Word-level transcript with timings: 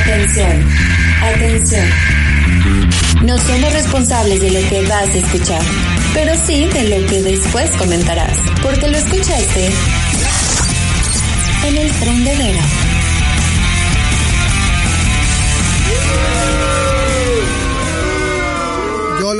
Atención, 0.00 0.68
atención. 1.22 1.88
No 3.24 3.38
somos 3.38 3.72
responsables 3.72 4.40
de 4.40 4.50
lo 4.50 4.68
que 4.68 4.82
vas 4.82 5.08
a 5.08 5.18
escuchar, 5.18 5.62
pero 6.14 6.32
sí 6.46 6.66
de 6.66 6.88
lo 6.88 7.06
que 7.06 7.22
después 7.22 7.70
comentarás, 7.78 8.36
porque 8.62 8.88
lo 8.88 8.96
escuchaste 8.96 9.70
en 11.66 11.76
el 11.76 11.90
tren 11.92 12.24
de 12.24 12.36
Vera. 12.36 12.62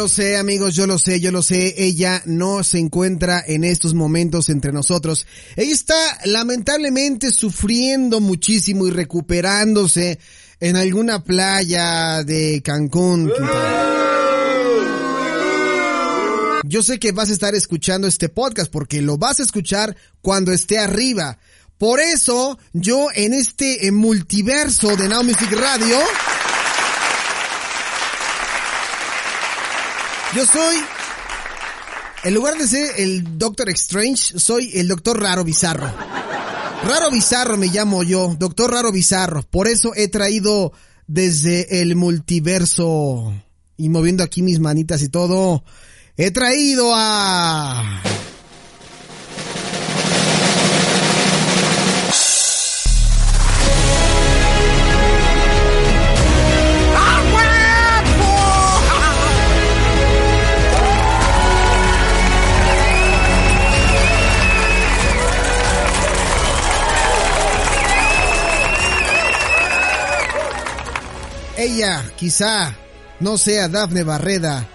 Lo 0.02 0.08
sé, 0.08 0.36
amigos, 0.36 0.74
yo 0.74 0.88
lo 0.88 0.98
sé, 0.98 1.20
yo 1.20 1.30
lo 1.30 1.42
sé. 1.42 1.76
Ella 1.78 2.22
no 2.26 2.64
se 2.64 2.80
encuentra 2.80 3.40
en 3.46 3.62
estos 3.62 3.94
momentos 3.94 4.48
entre 4.48 4.72
nosotros. 4.72 5.28
Ella 5.54 5.72
está 5.72 5.94
lamentablemente 6.24 7.30
sufriendo 7.30 8.18
muchísimo 8.18 8.88
y 8.88 8.90
recuperándose 8.90 10.18
en 10.58 10.74
alguna 10.74 11.22
playa 11.22 12.24
de 12.24 12.60
Cancún. 12.64 13.30
Yo 16.64 16.82
sé 16.82 16.98
que 16.98 17.12
vas 17.12 17.30
a 17.30 17.34
estar 17.34 17.54
escuchando 17.54 18.08
este 18.08 18.28
podcast 18.28 18.72
porque 18.72 19.02
lo 19.02 19.18
vas 19.18 19.38
a 19.38 19.44
escuchar 19.44 19.96
cuando 20.20 20.50
esté 20.50 20.80
arriba. 20.80 21.38
Por 21.78 22.00
eso, 22.00 22.58
yo 22.72 23.06
en 23.14 23.34
este 23.34 23.86
eh, 23.86 23.92
multiverso 23.92 24.96
de 24.96 25.08
Now 25.08 25.22
Music 25.22 25.52
Radio, 25.52 25.98
yo 30.34 30.46
soy, 30.46 30.76
en 32.24 32.34
lugar 32.34 32.56
de 32.56 32.66
ser 32.66 32.88
el 32.96 33.38
Doctor 33.38 33.68
Strange, 33.70 34.38
soy 34.38 34.70
el 34.74 34.88
Doctor 34.88 35.20
Raro 35.20 35.44
Bizarro. 35.44 35.92
Raro 36.84 37.10
Bizarro 37.10 37.56
me 37.56 37.66
llamo 37.68 38.02
yo, 38.02 38.34
Doctor 38.38 38.72
Raro 38.72 38.92
Bizarro. 38.92 39.42
Por 39.42 39.68
eso 39.68 39.92
he 39.94 40.08
traído 40.08 40.72
desde 41.06 41.82
el 41.82 41.96
multiverso 41.96 43.34
y 43.76 43.88
moviendo 43.88 44.24
aquí 44.24 44.42
mis 44.42 44.58
manitas 44.58 45.02
y 45.02 45.08
todo, 45.08 45.64
he 46.16 46.30
traído 46.30 46.92
a... 46.94 48.00
Ella 71.62 72.02
quizá 72.16 72.74
no 73.20 73.38
sea 73.38 73.68
Dafne 73.68 74.02
Barreda, 74.02 74.66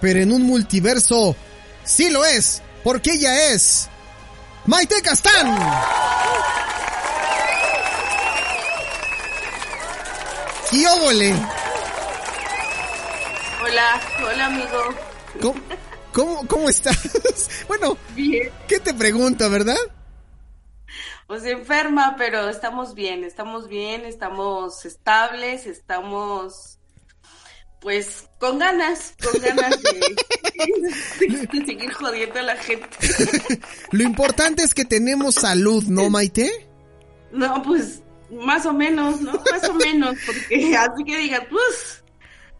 pero 0.00 0.18
en 0.18 0.32
un 0.32 0.42
multiverso 0.42 1.36
sí 1.84 2.10
lo 2.10 2.24
es, 2.24 2.60
porque 2.82 3.12
ella 3.12 3.52
es 3.52 3.88
Maite 4.66 5.00
Castán. 5.02 5.56
¡Qué 10.68 10.84
óvole! 10.88 11.32
Hola, 13.62 14.00
hola 14.26 14.46
amigo. 14.46 14.94
¿Cómo, 15.40 15.60
cómo, 16.12 16.46
cómo 16.48 16.68
estás? 16.68 16.98
bueno, 17.68 17.96
Bien. 18.16 18.50
¿qué 18.66 18.80
te 18.80 18.92
pregunto, 18.92 19.48
verdad? 19.48 19.76
Pues 21.26 21.44
enferma, 21.44 22.16
pero 22.18 22.48
estamos 22.48 22.94
bien, 22.94 23.24
estamos 23.24 23.68
bien, 23.68 24.04
estamos 24.04 24.84
estables, 24.84 25.66
estamos 25.66 26.78
pues 27.80 28.28
con 28.38 28.58
ganas, 28.60 29.14
con 29.22 29.42
ganas 29.42 29.82
de, 29.82 31.56
seguir 31.66 31.92
jodiendo 31.92 32.38
a 32.38 32.42
la 32.42 32.56
gente. 32.56 32.86
Lo 33.90 34.04
importante 34.04 34.62
es 34.62 34.72
que 34.72 34.84
tenemos 34.84 35.34
salud, 35.34 35.82
¿no, 35.88 36.08
Maite? 36.08 36.68
No, 37.32 37.60
pues 37.62 38.02
más 38.30 38.66
o 38.66 38.72
menos, 38.72 39.20
¿no? 39.20 39.32
Más 39.50 39.68
o 39.68 39.74
menos, 39.74 40.16
porque 40.24 40.76
así 40.76 41.04
que 41.04 41.16
digan, 41.18 41.46
pues, 41.50 42.04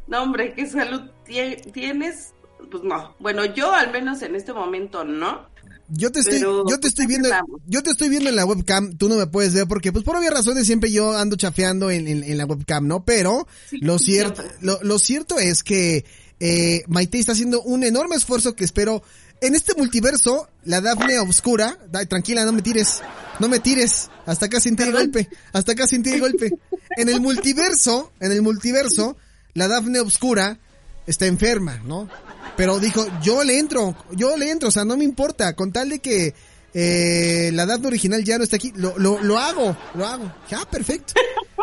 no 0.08 0.22
hombre, 0.22 0.54
¿qué 0.54 0.66
salud 0.66 1.02
tie- 1.24 1.70
tienes? 1.72 2.34
Pues 2.70 2.82
no. 2.82 3.14
Bueno, 3.20 3.44
yo 3.44 3.72
al 3.72 3.92
menos 3.92 4.22
en 4.22 4.34
este 4.34 4.52
momento 4.52 5.04
no. 5.04 5.48
Yo 5.94 6.10
te 6.10 6.20
estoy, 6.20 6.38
Pero, 6.38 6.64
yo 6.68 6.80
te 6.80 6.88
estoy 6.88 7.06
viendo, 7.06 7.28
yo 7.66 7.82
te 7.82 7.90
estoy 7.90 8.08
viendo 8.08 8.30
en 8.30 8.36
la 8.36 8.46
webcam, 8.46 8.96
tú 8.96 9.08
no 9.10 9.16
me 9.16 9.26
puedes 9.26 9.52
ver 9.52 9.66
porque, 9.68 9.92
pues 9.92 10.04
por 10.04 10.16
obvias 10.16 10.32
razones 10.32 10.66
siempre 10.66 10.90
yo 10.90 11.16
ando 11.16 11.36
chafeando 11.36 11.90
en, 11.90 12.08
en- 12.08 12.24
en 12.24 12.38
la 12.38 12.46
webcam, 12.46 12.86
¿no? 12.86 13.04
Pero 13.04 13.46
Sí, 13.68 13.78
lo 13.82 13.98
cierto, 13.98 14.42
lo, 14.62 14.78
lo 14.82 14.98
cierto 14.98 15.38
es 15.38 15.62
que 15.62 16.04
eh, 16.40 16.82
Maite 16.88 17.18
está 17.18 17.32
haciendo 17.32 17.60
un 17.62 17.84
enorme 17.84 18.16
esfuerzo 18.16 18.56
que 18.56 18.64
espero 18.64 19.02
en 19.42 19.54
este 19.54 19.74
multiverso, 19.74 20.48
la 20.64 20.80
Dafne 20.80 21.18
Obscura, 21.18 21.78
da- 21.90 22.06
tranquila, 22.06 22.44
no 22.44 22.52
me 22.52 22.62
tires, 22.62 23.02
no 23.40 23.48
me 23.48 23.58
tires, 23.60 24.08
hasta 24.24 24.46
acá 24.46 24.60
sentí 24.60 24.84
el 24.84 24.92
golpe, 24.92 25.28
hasta 25.52 25.72
acá 25.72 25.86
sentí 25.86 26.10
el 26.10 26.20
golpe. 26.20 26.52
En 26.96 27.08
el 27.10 27.20
multiverso, 27.20 28.12
en 28.20 28.32
el 28.32 28.40
multiverso, 28.40 29.16
la 29.54 29.68
Dafne 29.68 30.00
Obscura 30.00 30.58
está 31.06 31.26
enferma, 31.26 31.80
¿no? 31.84 32.08
Pero 32.56 32.78
dijo, 32.78 33.06
yo 33.22 33.44
le 33.44 33.58
entro, 33.58 33.96
yo 34.12 34.36
le 34.36 34.50
entro, 34.50 34.68
o 34.68 34.72
sea, 34.72 34.84
no 34.84 34.96
me 34.96 35.04
importa, 35.04 35.54
con 35.54 35.72
tal 35.72 35.88
de 35.88 35.98
que 36.00 36.34
eh, 36.74 37.50
la 37.52 37.66
Daphne 37.66 37.88
original 37.88 38.24
ya 38.24 38.38
no 38.38 38.44
está 38.44 38.56
aquí, 38.56 38.72
lo, 38.76 38.98
lo, 38.98 39.22
lo 39.22 39.38
hago, 39.38 39.76
lo 39.94 40.06
hago. 40.06 40.32
Ya, 40.50 40.60
perfecto. 40.70 41.14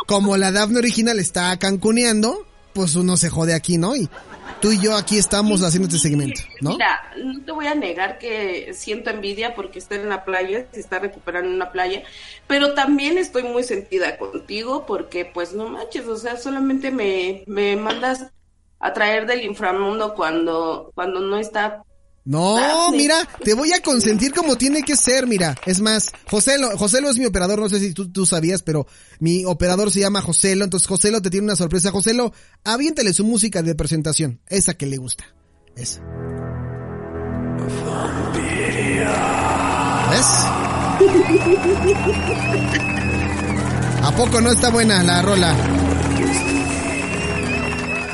Como 0.07 0.37
la 0.37 0.51
Daphne 0.51 0.79
original 0.79 1.19
está 1.19 1.57
cancuneando, 1.57 2.45
pues 2.73 2.95
uno 2.95 3.17
se 3.17 3.29
jode 3.29 3.53
aquí, 3.53 3.77
¿no? 3.77 3.95
Y 3.95 4.09
tú 4.61 4.71
y 4.71 4.79
yo 4.79 4.95
aquí 4.95 5.17
estamos 5.17 5.61
haciendo 5.63 5.87
este 5.87 5.99
segmento, 5.99 6.41
¿no? 6.61 6.71
Mira, 6.71 7.01
no 7.17 7.43
te 7.43 7.51
voy 7.51 7.67
a 7.67 7.75
negar 7.75 8.19
que 8.19 8.73
siento 8.73 9.09
envidia 9.09 9.55
porque 9.55 9.79
está 9.79 9.95
en 9.95 10.09
la 10.09 10.25
playa, 10.25 10.67
se 10.71 10.79
está 10.79 10.99
recuperando 10.99 11.49
en 11.49 11.55
una 11.55 11.71
playa, 11.71 12.03
pero 12.47 12.73
también 12.73 13.17
estoy 13.17 13.43
muy 13.43 13.63
sentida 13.63 14.17
contigo 14.17 14.85
porque 14.85 15.25
pues 15.25 15.53
no 15.53 15.69
manches, 15.69 16.05
o 16.07 16.17
sea, 16.17 16.37
solamente 16.37 16.91
me, 16.91 17.43
me 17.47 17.75
mandas 17.75 18.27
a 18.79 18.93
traer 18.93 19.27
del 19.27 19.43
inframundo 19.43 20.13
cuando, 20.13 20.91
cuando 20.95 21.19
no 21.19 21.37
está 21.37 21.83
No, 22.23 22.91
mira, 22.91 23.27
te 23.43 23.53
voy 23.53 23.73
a 23.73 23.81
consentir 23.81 24.33
como 24.33 24.55
tiene 24.55 24.83
que 24.83 24.95
ser, 24.95 25.27
mira. 25.27 25.55
Es 25.65 25.81
más, 25.81 26.11
Joselo, 26.29 26.77
Joselo 26.77 27.09
es 27.09 27.17
mi 27.17 27.25
operador, 27.25 27.59
no 27.59 27.69
sé 27.69 27.79
si 27.79 27.93
tú, 27.93 28.11
tú 28.11 28.25
sabías, 28.25 28.61
pero 28.61 28.87
mi 29.19 29.45
operador 29.45 29.91
se 29.91 30.01
llama 30.01 30.21
Joselo, 30.21 30.63
entonces 30.63 30.87
Joselo 30.87 31.21
te 31.21 31.29
tiene 31.29 31.45
una 31.45 31.55
sorpresa. 31.55 31.91
Joselo, 31.91 32.33
aviéntale 32.63 33.13
su 33.13 33.25
música 33.25 33.61
de 33.61 33.75
presentación, 33.75 34.39
esa 34.47 34.75
que 34.75 34.85
le 34.85 34.97
gusta. 34.97 35.25
Esa. 35.75 36.01
¿Ves? 40.09 40.25
¿A 44.03 44.11
poco 44.15 44.41
no 44.41 44.51
está 44.51 44.69
buena 44.69 45.03
la 45.03 45.21
rola? 45.21 45.55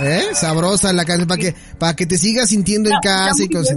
¿Eh? 0.02 0.24
Sabrosa 0.34 0.92
la 0.94 1.06
canción 1.06 1.28
para 1.28 1.42
que, 1.42 1.56
para 1.78 1.96
que 1.96 2.06
te 2.06 2.18
sigas 2.18 2.50
sintiendo 2.50 2.90
en 2.90 3.00
casa 3.02 3.44
y 3.44 3.48
viejos, 3.48 3.70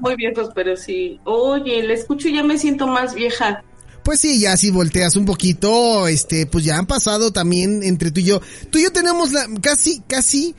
muy 0.00 0.16
viejos, 0.16 0.50
pero 0.54 0.76
sí. 0.76 1.20
Oye, 1.24 1.82
le 1.82 1.94
escucho 1.94 2.28
y 2.28 2.34
ya 2.34 2.42
me 2.42 2.58
siento 2.58 2.86
más 2.86 3.14
vieja. 3.14 3.62
Pues 4.04 4.20
sí, 4.20 4.38
ya 4.38 4.56
si 4.56 4.70
volteas 4.70 5.16
un 5.16 5.24
poquito, 5.24 6.06
este, 6.06 6.46
pues 6.46 6.64
ya 6.64 6.78
han 6.78 6.86
pasado 6.86 7.32
también 7.32 7.82
entre 7.82 8.12
tú 8.12 8.20
y 8.20 8.24
yo. 8.24 8.40
Tú 8.70 8.78
y 8.78 8.84
yo 8.84 8.92
tenemos 8.92 9.32
la, 9.32 9.46
casi, 9.60 10.00
casi 10.06 10.54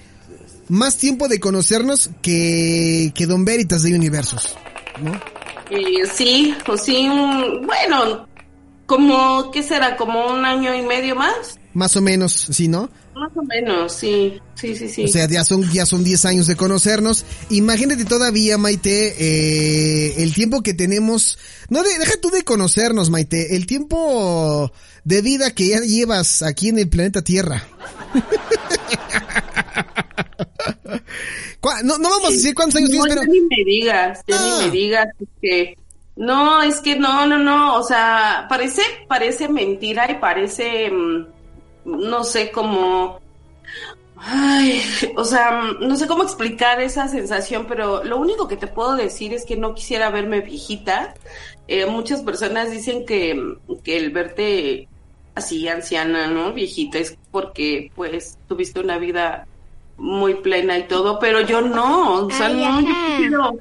más 0.68 0.98
tiempo 0.98 1.28
de 1.30 1.40
conocernos 1.40 2.10
que, 2.22 3.14
que 3.16 3.26
Don 3.26 3.46
Veritas 3.46 3.84
de 3.84 3.96
Universos, 3.96 4.56
¿no? 5.02 5.14
Eh, 5.70 6.06
sí, 6.14 6.56
o 6.68 6.78
sí, 6.78 7.08
mm, 7.08 7.66
bueno, 7.66 8.28
como, 8.86 9.52
¿qué 9.52 9.64
será? 9.64 9.96
Como 9.98 10.28
un 10.28 10.46
año 10.46 10.74
y 10.74 10.82
medio 10.82 11.16
más. 11.16 11.60
Más 11.78 11.96
o 11.96 12.02
menos, 12.02 12.34
¿sí, 12.34 12.68
no? 12.68 12.90
Más 13.14 13.32
o 13.36 13.44
menos, 13.44 13.94
sí, 13.94 14.42
sí, 14.56 14.76
sí, 14.76 14.90
sí. 14.90 15.06
O 15.06 15.08
sea, 15.10 15.28
ya 15.28 15.44
son, 15.44 15.72
ya 15.72 15.86
son 15.86 16.04
10 16.04 16.26
años 16.26 16.48
de 16.48 16.56
conocernos. 16.56 17.24
Imagínate 17.52 18.04
todavía, 18.04 18.58
Maite, 18.58 19.14
eh, 19.20 20.24
el 20.24 20.34
tiempo 20.34 20.64
que 20.64 20.74
tenemos, 20.74 21.38
no, 21.70 21.84
de, 21.84 22.00
deja 22.00 22.20
tú 22.20 22.32
de 22.32 22.44
conocernos, 22.44 23.12
Maite, 23.12 23.56
el 23.56 23.68
tiempo 23.68 24.72
de 25.04 25.22
vida 25.22 25.52
que 25.52 25.68
ya 25.68 25.82
llevas 25.82 26.42
aquí 26.42 26.70
en 26.70 26.80
el 26.80 26.90
planeta 26.90 27.22
Tierra. 27.22 27.64
no, 31.84 32.00
no 32.00 32.10
vamos 32.10 32.30
a 32.30 32.32
decir 32.32 32.56
cuántos 32.56 32.78
años 32.78 32.90
tienes, 32.90 33.08
pero... 33.08 33.24
ni 33.24 33.42
me 33.42 33.64
digas, 33.64 34.22
ya 34.28 34.42
ni 34.42 34.64
me 34.64 34.64
ah. 34.64 34.72
digas, 34.72 35.08
que... 35.40 35.78
No, 36.16 36.64
es 36.64 36.78
que 36.78 36.96
no, 36.96 37.28
no, 37.28 37.38
no, 37.38 37.76
o 37.76 37.84
sea, 37.84 38.48
parece, 38.50 38.82
parece 39.08 39.48
mentira 39.48 40.10
y 40.10 40.16
parece, 40.16 40.90
mm, 40.90 41.37
no 41.88 42.24
sé, 42.24 42.52
como, 42.52 43.20
ay, 44.18 44.82
o 45.16 45.24
sea, 45.24 45.62
no 45.80 45.96
sé 45.96 46.08
cómo 46.08 46.24
explicar 46.24 46.82
esa 46.82 47.08
sensación, 47.08 47.66
pero 47.68 48.04
lo 48.04 48.18
único 48.18 48.48
que 48.48 48.58
te 48.58 48.68
puedo 48.68 48.96
decir 48.96 49.34
es 49.34 49.46
que 49.46 49.56
no 49.56 49.74
quisiera 49.74 50.10
verme 50.10 50.42
viejita. 50.42 51.14
Eh, 51.68 51.86
muchas 51.86 52.22
personas 52.22 52.72
dicen 52.72 53.06
que, 53.06 53.56
que 53.84 53.98
el 53.98 54.12
verte 54.12 54.88
así 55.34 55.68
anciana, 55.68 56.28
¿no? 56.28 56.54
Viejita 56.54 57.00
es 57.00 57.18
porque, 57.32 57.92
pues, 57.96 58.38
tuviste 58.48 58.80
una 58.80 58.98
vida 58.98 59.48
muy 59.98 60.36
plena 60.36 60.78
y 60.78 60.84
todo, 60.84 61.20
pero 61.20 61.42
yo 61.42 61.62
no, 61.62 62.26
o 62.26 62.32
sea, 62.32 62.50
no, 62.50 62.82
yo 62.82 62.88
prefiero, 62.88 63.58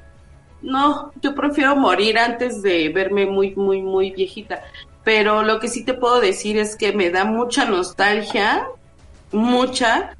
no, 0.61 1.11
yo 1.21 1.33
prefiero 1.33 1.75
morir 1.75 2.17
antes 2.17 2.61
de 2.61 2.89
verme 2.89 3.25
muy, 3.25 3.55
muy, 3.55 3.81
muy 3.81 4.11
viejita. 4.11 4.63
Pero 5.07 5.41
lo 5.41 5.61
que 5.61 5.69
sí 5.69 5.85
te 5.85 5.93
puedo 5.93 6.19
decir 6.19 6.57
es 6.57 6.75
que 6.75 6.91
me 6.91 7.09
da 7.09 7.23
mucha 7.23 7.63
nostalgia, 7.63 8.67
mucha, 9.31 10.17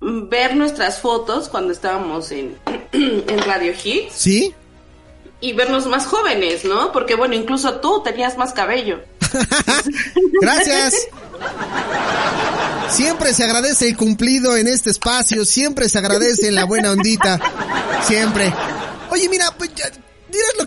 ver 0.00 0.56
nuestras 0.56 0.98
fotos 0.98 1.48
cuando 1.48 1.72
estábamos 1.72 2.32
en, 2.32 2.58
en 2.92 3.38
Radio 3.44 3.72
Hits. 3.72 4.12
¿Sí? 4.12 4.52
Y 5.40 5.52
vernos 5.52 5.86
más 5.86 6.06
jóvenes, 6.06 6.64
¿no? 6.64 6.90
Porque 6.90 7.14
bueno, 7.14 7.36
incluso 7.36 7.76
tú 7.76 8.02
tenías 8.02 8.36
más 8.36 8.52
cabello. 8.52 9.04
Gracias. 10.42 10.94
Siempre 12.88 13.32
se 13.32 13.44
agradece 13.44 13.86
el 13.86 13.96
cumplido 13.96 14.56
en 14.56 14.66
este 14.66 14.90
espacio, 14.90 15.44
siempre 15.44 15.88
se 15.88 15.96
agradece 15.96 16.50
la 16.50 16.64
buena 16.64 16.90
ondita, 16.90 17.38
siempre. 18.02 18.52
Oye, 19.10 19.28
mira, 19.28 19.54
pues 19.56 19.72
ya, 19.76 19.84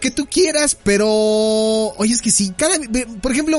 que 0.01 0.11
tú 0.11 0.27
quieras, 0.29 0.77
pero, 0.83 1.07
oye, 1.07 2.13
es 2.13 2.21
que 2.21 2.31
sí, 2.31 2.53
cada, 2.57 2.75
por 3.21 3.31
ejemplo, 3.31 3.57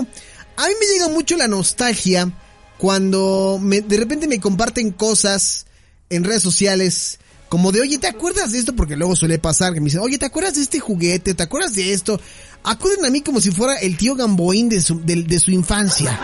a 0.56 0.68
mí 0.68 0.74
me 0.78 0.86
llega 0.86 1.08
mucho 1.08 1.36
la 1.36 1.48
nostalgia 1.48 2.30
cuando 2.76 3.58
me, 3.62 3.80
de 3.80 3.96
repente 3.96 4.28
me 4.28 4.40
comparten 4.40 4.90
cosas 4.90 5.66
en 6.10 6.24
redes 6.24 6.42
sociales 6.42 7.18
como 7.48 7.70
de, 7.70 7.80
oye, 7.82 7.98
¿te 7.98 8.06
acuerdas 8.06 8.52
de 8.52 8.58
esto? 8.58 8.74
Porque 8.74 8.96
luego 8.96 9.14
suele 9.14 9.38
pasar 9.38 9.74
que 9.74 9.80
me 9.80 9.84
dicen, 9.84 10.00
oye, 10.00 10.18
¿te 10.18 10.26
acuerdas 10.26 10.54
de 10.54 10.62
este 10.62 10.80
juguete? 10.80 11.34
¿Te 11.34 11.42
acuerdas 11.42 11.74
de 11.74 11.92
esto? 11.92 12.20
Acuden 12.64 13.04
a 13.04 13.10
mí 13.10 13.20
como 13.20 13.40
si 13.40 13.50
fuera 13.50 13.76
el 13.76 13.96
tío 13.96 14.14
Gamboín 14.14 14.68
de 14.68 14.80
su, 14.80 15.00
de, 15.04 15.38
su 15.38 15.50
infancia, 15.50 16.18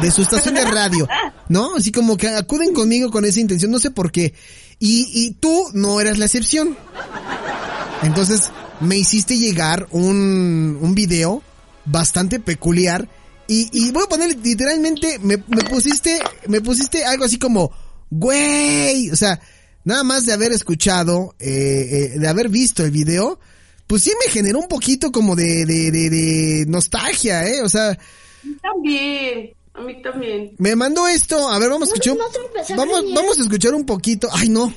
de 0.00 0.10
su 0.10 0.22
estación 0.22 0.54
de 0.54 0.64
radio, 0.64 1.08
¿no? 1.48 1.76
Así 1.76 1.90
como 1.90 2.16
que 2.16 2.28
acuden 2.28 2.74
conmigo 2.74 3.10
con 3.10 3.24
esa 3.24 3.40
intención, 3.40 3.70
no 3.70 3.78
sé 3.78 3.90
por 3.90 4.12
qué. 4.12 4.34
Y, 4.78 5.08
y 5.12 5.32
tú 5.32 5.68
no 5.72 6.00
eras 6.00 6.18
la 6.18 6.26
excepción. 6.26 6.76
Entonces, 8.02 8.50
me 8.80 8.96
hiciste 8.96 9.38
llegar 9.38 9.88
un, 9.90 10.78
un 10.80 10.94
video 10.94 11.42
bastante 11.84 12.40
peculiar 12.40 13.08
y, 13.46 13.68
y 13.72 13.90
voy 13.92 14.04
a 14.04 14.08
poner 14.08 14.36
literalmente, 14.36 15.18
me, 15.20 15.38
me 15.48 15.62
pusiste, 15.64 16.18
me 16.48 16.60
pusiste 16.60 17.04
algo 17.04 17.24
así 17.24 17.38
como, 17.38 17.72
güey, 18.10 19.10
o 19.10 19.16
sea, 19.16 19.40
nada 19.84 20.04
más 20.04 20.26
de 20.26 20.34
haber 20.34 20.52
escuchado, 20.52 21.34
eh, 21.38 22.12
eh, 22.14 22.18
de 22.18 22.28
haber 22.28 22.50
visto 22.50 22.84
el 22.84 22.90
video, 22.90 23.40
pues 23.86 24.02
sí 24.02 24.12
me 24.22 24.30
generó 24.30 24.58
un 24.58 24.68
poquito 24.68 25.10
como 25.10 25.34
de, 25.34 25.64
de, 25.64 25.90
de, 25.90 26.66
nostalgia, 26.68 27.48
¿eh? 27.48 27.62
O 27.62 27.70
sea... 27.70 27.98
También. 28.60 29.54
A 29.78 29.80
mí 29.80 30.02
también. 30.02 30.56
Me 30.58 30.74
mandó 30.74 31.06
esto, 31.06 31.48
a 31.48 31.56
ver, 31.60 31.70
vamos 31.70 31.88
a 31.90 31.94
escuchar. 31.94 32.16
vamos, 32.76 33.04
vamos 33.14 33.38
a 33.38 33.42
escuchar 33.42 33.74
un 33.74 33.86
poquito. 33.86 34.28
Ay, 34.32 34.48
no. 34.48 34.74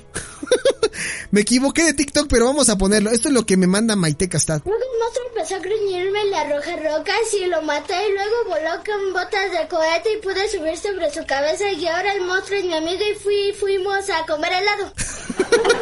me 1.31 1.41
equivoqué 1.41 1.85
de 1.85 1.95
TikTok, 1.95 2.27
pero 2.29 2.45
vamos 2.45 2.69
a 2.69 2.77
ponerlo. 2.77 3.09
Esto 3.09 3.29
es 3.29 3.33
lo 3.33 3.43
que 3.43 3.57
me 3.57 3.65
manda 3.65 3.95
Maite 3.95 4.29
Castad. 4.29 4.61
Luego 4.63 4.79
el 4.79 4.99
monstruo 4.99 5.25
empezó 5.29 5.55
a 5.55 5.59
gruñirme 5.59 6.25
la 6.25 6.43
roja 6.43 6.75
roca 6.75 7.13
y 7.33 7.45
lo 7.45 7.63
maté 7.63 7.95
y 8.09 8.13
luego 8.13 8.35
voló 8.47 8.83
con 8.85 9.13
botas 9.13 9.51
de 9.51 9.67
cohete 9.67 10.13
y 10.13 10.21
pude 10.21 10.47
subir 10.49 10.77
sobre 10.77 11.11
su 11.11 11.25
cabeza 11.25 11.71
y 11.71 11.87
ahora 11.87 12.13
el 12.13 12.21
monstruo 12.21 12.59
es 12.59 12.65
mi 12.65 12.75
amigo 12.75 13.01
y 13.11 13.15
fui, 13.17 13.53
fuimos 13.59 14.07
a 14.11 14.23
comer 14.27 14.51
helado. 14.53 14.93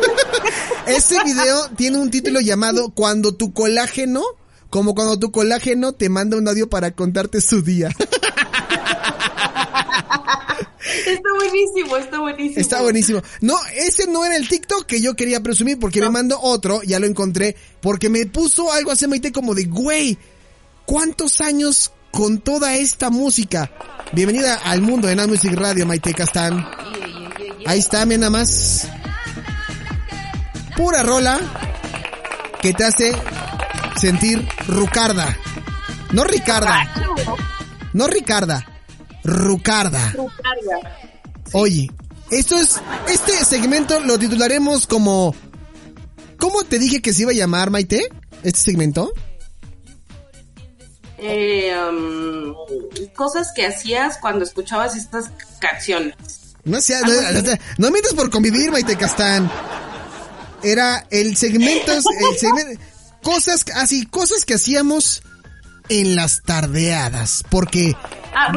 este 0.88 1.21
video 1.25 1.69
tiene 1.75 1.98
un 1.98 2.10
título 2.10 2.39
llamado 2.39 2.92
Cuando 2.92 3.36
tu 3.36 3.51
colágeno, 3.51 4.24
como 4.69 4.95
cuando 4.95 5.19
tu 5.19 5.30
colágeno 5.31 5.92
te 5.92 6.07
manda 6.07 6.38
un 6.38 6.48
audio 6.48 6.69
para 6.69 6.92
contarte 6.92 7.42
su 7.42 7.62
día. 7.62 7.89
Está 11.06 11.29
buenísimo, 11.35 11.97
está 11.97 12.19
buenísimo. 12.19 12.61
Está 12.61 12.81
buenísimo. 12.81 13.21
No, 13.41 13.56
ese 13.75 14.07
no 14.07 14.25
era 14.25 14.35
el 14.38 14.47
TikTok 14.47 14.85
que 14.85 15.01
yo 15.01 15.15
quería 15.15 15.41
presumir 15.41 15.77
porque 15.79 16.01
me 16.01 16.09
mandó 16.09 16.39
otro, 16.41 16.81
ya 16.83 17.00
lo 17.00 17.06
encontré, 17.06 17.56
porque 17.81 18.09
me 18.09 18.25
puso 18.25 18.71
algo 18.71 18.91
así, 18.91 19.07
Maite, 19.07 19.31
como 19.31 19.53
de, 19.53 19.65
güey, 19.65 20.17
¿cuántos 20.85 21.41
años 21.41 21.91
con 22.11 22.39
toda 22.39 22.75
esta 22.75 23.09
música? 23.09 23.71
Bienvenida 24.13 24.56
al 24.56 24.81
mundo 24.81 25.07
de 25.07 25.27
Music 25.27 25.53
Radio, 25.53 25.85
Maite 25.85 26.13
Castán. 26.13 26.65
Ahí 27.65 27.79
está, 27.79 28.06
mira 28.06 28.21
nada 28.21 28.31
más. 28.31 28.88
Pura 30.75 31.03
rola 31.03 31.39
que 32.61 32.73
te 32.73 32.85
hace 32.85 33.13
sentir 34.00 34.47
Rucarda. 34.67 35.38
No 36.11 36.23
Ricarda. 36.23 36.89
No 37.94 38.07
Ricarda. 38.07 38.69
Rucarda. 39.29 40.13
Oye, 41.53 41.89
esto 42.31 42.57
es, 42.57 42.79
este 43.07 43.33
segmento 43.45 43.99
lo 43.99 44.19
titularemos 44.19 44.85
como, 44.85 45.35
¿cómo 46.37 46.63
te 46.63 46.77
dije 46.77 47.01
que 47.01 47.13
se 47.13 47.23
iba 47.23 47.31
a 47.31 47.35
llamar, 47.35 47.69
Maite? 47.71 48.09
Este 48.43 48.59
segmento. 48.59 49.11
Eh, 51.17 51.75
um, 51.89 52.55
cosas 53.15 53.51
que 53.53 53.65
hacías 53.65 54.17
cuando 54.17 54.45
escuchabas 54.45 54.95
estas 54.95 55.31
canciones. 55.59 56.15
No, 56.63 56.77
no, 56.77 57.57
no, 57.77 57.91
mientes 57.91 58.13
por 58.13 58.29
convivir, 58.29 58.71
Maite 58.71 58.95
Castán. 58.95 59.51
Era 60.61 61.07
el 61.09 61.35
segmento, 61.35 61.91
el 61.93 62.01
segmento, 62.37 62.81
cosas, 63.23 63.65
así, 63.75 64.05
cosas 64.05 64.45
que 64.45 64.53
hacíamos 64.53 65.23
en 65.89 66.15
las 66.15 66.43
tardeadas, 66.43 67.43
porque 67.49 67.95
ah, 68.33 68.53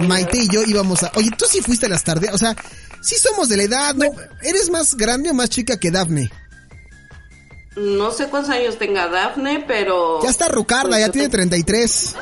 Maite 0.00 0.38
y 0.38 0.48
yo 0.48 0.62
íbamos 0.62 1.02
a... 1.02 1.12
Oye, 1.16 1.30
tú 1.36 1.44
sí 1.48 1.60
fuiste 1.60 1.86
a 1.86 1.88
las 1.88 2.04
tardeadas, 2.04 2.34
o 2.34 2.38
sea, 2.38 2.56
sí 3.00 3.16
somos 3.16 3.48
de 3.48 3.56
la 3.56 3.62
edad, 3.64 3.94
¿no? 3.94 4.06
¿Eres 4.42 4.70
más 4.70 4.94
grande 4.96 5.30
o 5.30 5.34
más 5.34 5.50
chica 5.50 5.78
que 5.78 5.90
Dafne? 5.90 6.30
No 7.76 8.10
sé 8.10 8.28
cuántos 8.28 8.50
años 8.50 8.78
tenga 8.78 9.08
Dafne, 9.08 9.64
pero... 9.66 10.22
Ya 10.22 10.30
está 10.30 10.48
Rucarda, 10.48 10.98
ya 10.98 11.10
tiene 11.10 11.28
33 11.28 12.16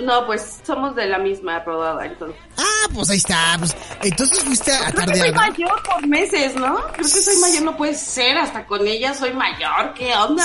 no, 0.00 0.26
pues 0.26 0.58
somos 0.66 0.94
de 0.94 1.06
la 1.06 1.18
misma 1.18 1.60
rodada, 1.60 2.06
entonces. 2.06 2.40
Ah, 2.56 2.88
pues 2.94 3.10
ahí 3.10 3.16
está. 3.16 3.56
Pues, 3.58 3.76
entonces 4.02 4.40
fuiste 4.44 4.72
a 4.72 4.92
Creo 4.92 5.06
que 5.06 5.18
soy 5.18 5.32
mayor 5.32 5.82
por 5.82 6.06
meses, 6.06 6.54
¿no? 6.54 6.76
Creo 6.92 7.06
que 7.06 7.22
soy 7.22 7.36
mayor, 7.38 7.62
no 7.62 7.76
puede 7.76 7.94
ser. 7.94 8.36
Hasta 8.38 8.66
con 8.66 8.86
ella 8.86 9.14
soy 9.14 9.32
mayor. 9.32 9.94
¿Qué 9.94 10.14
onda? 10.14 10.44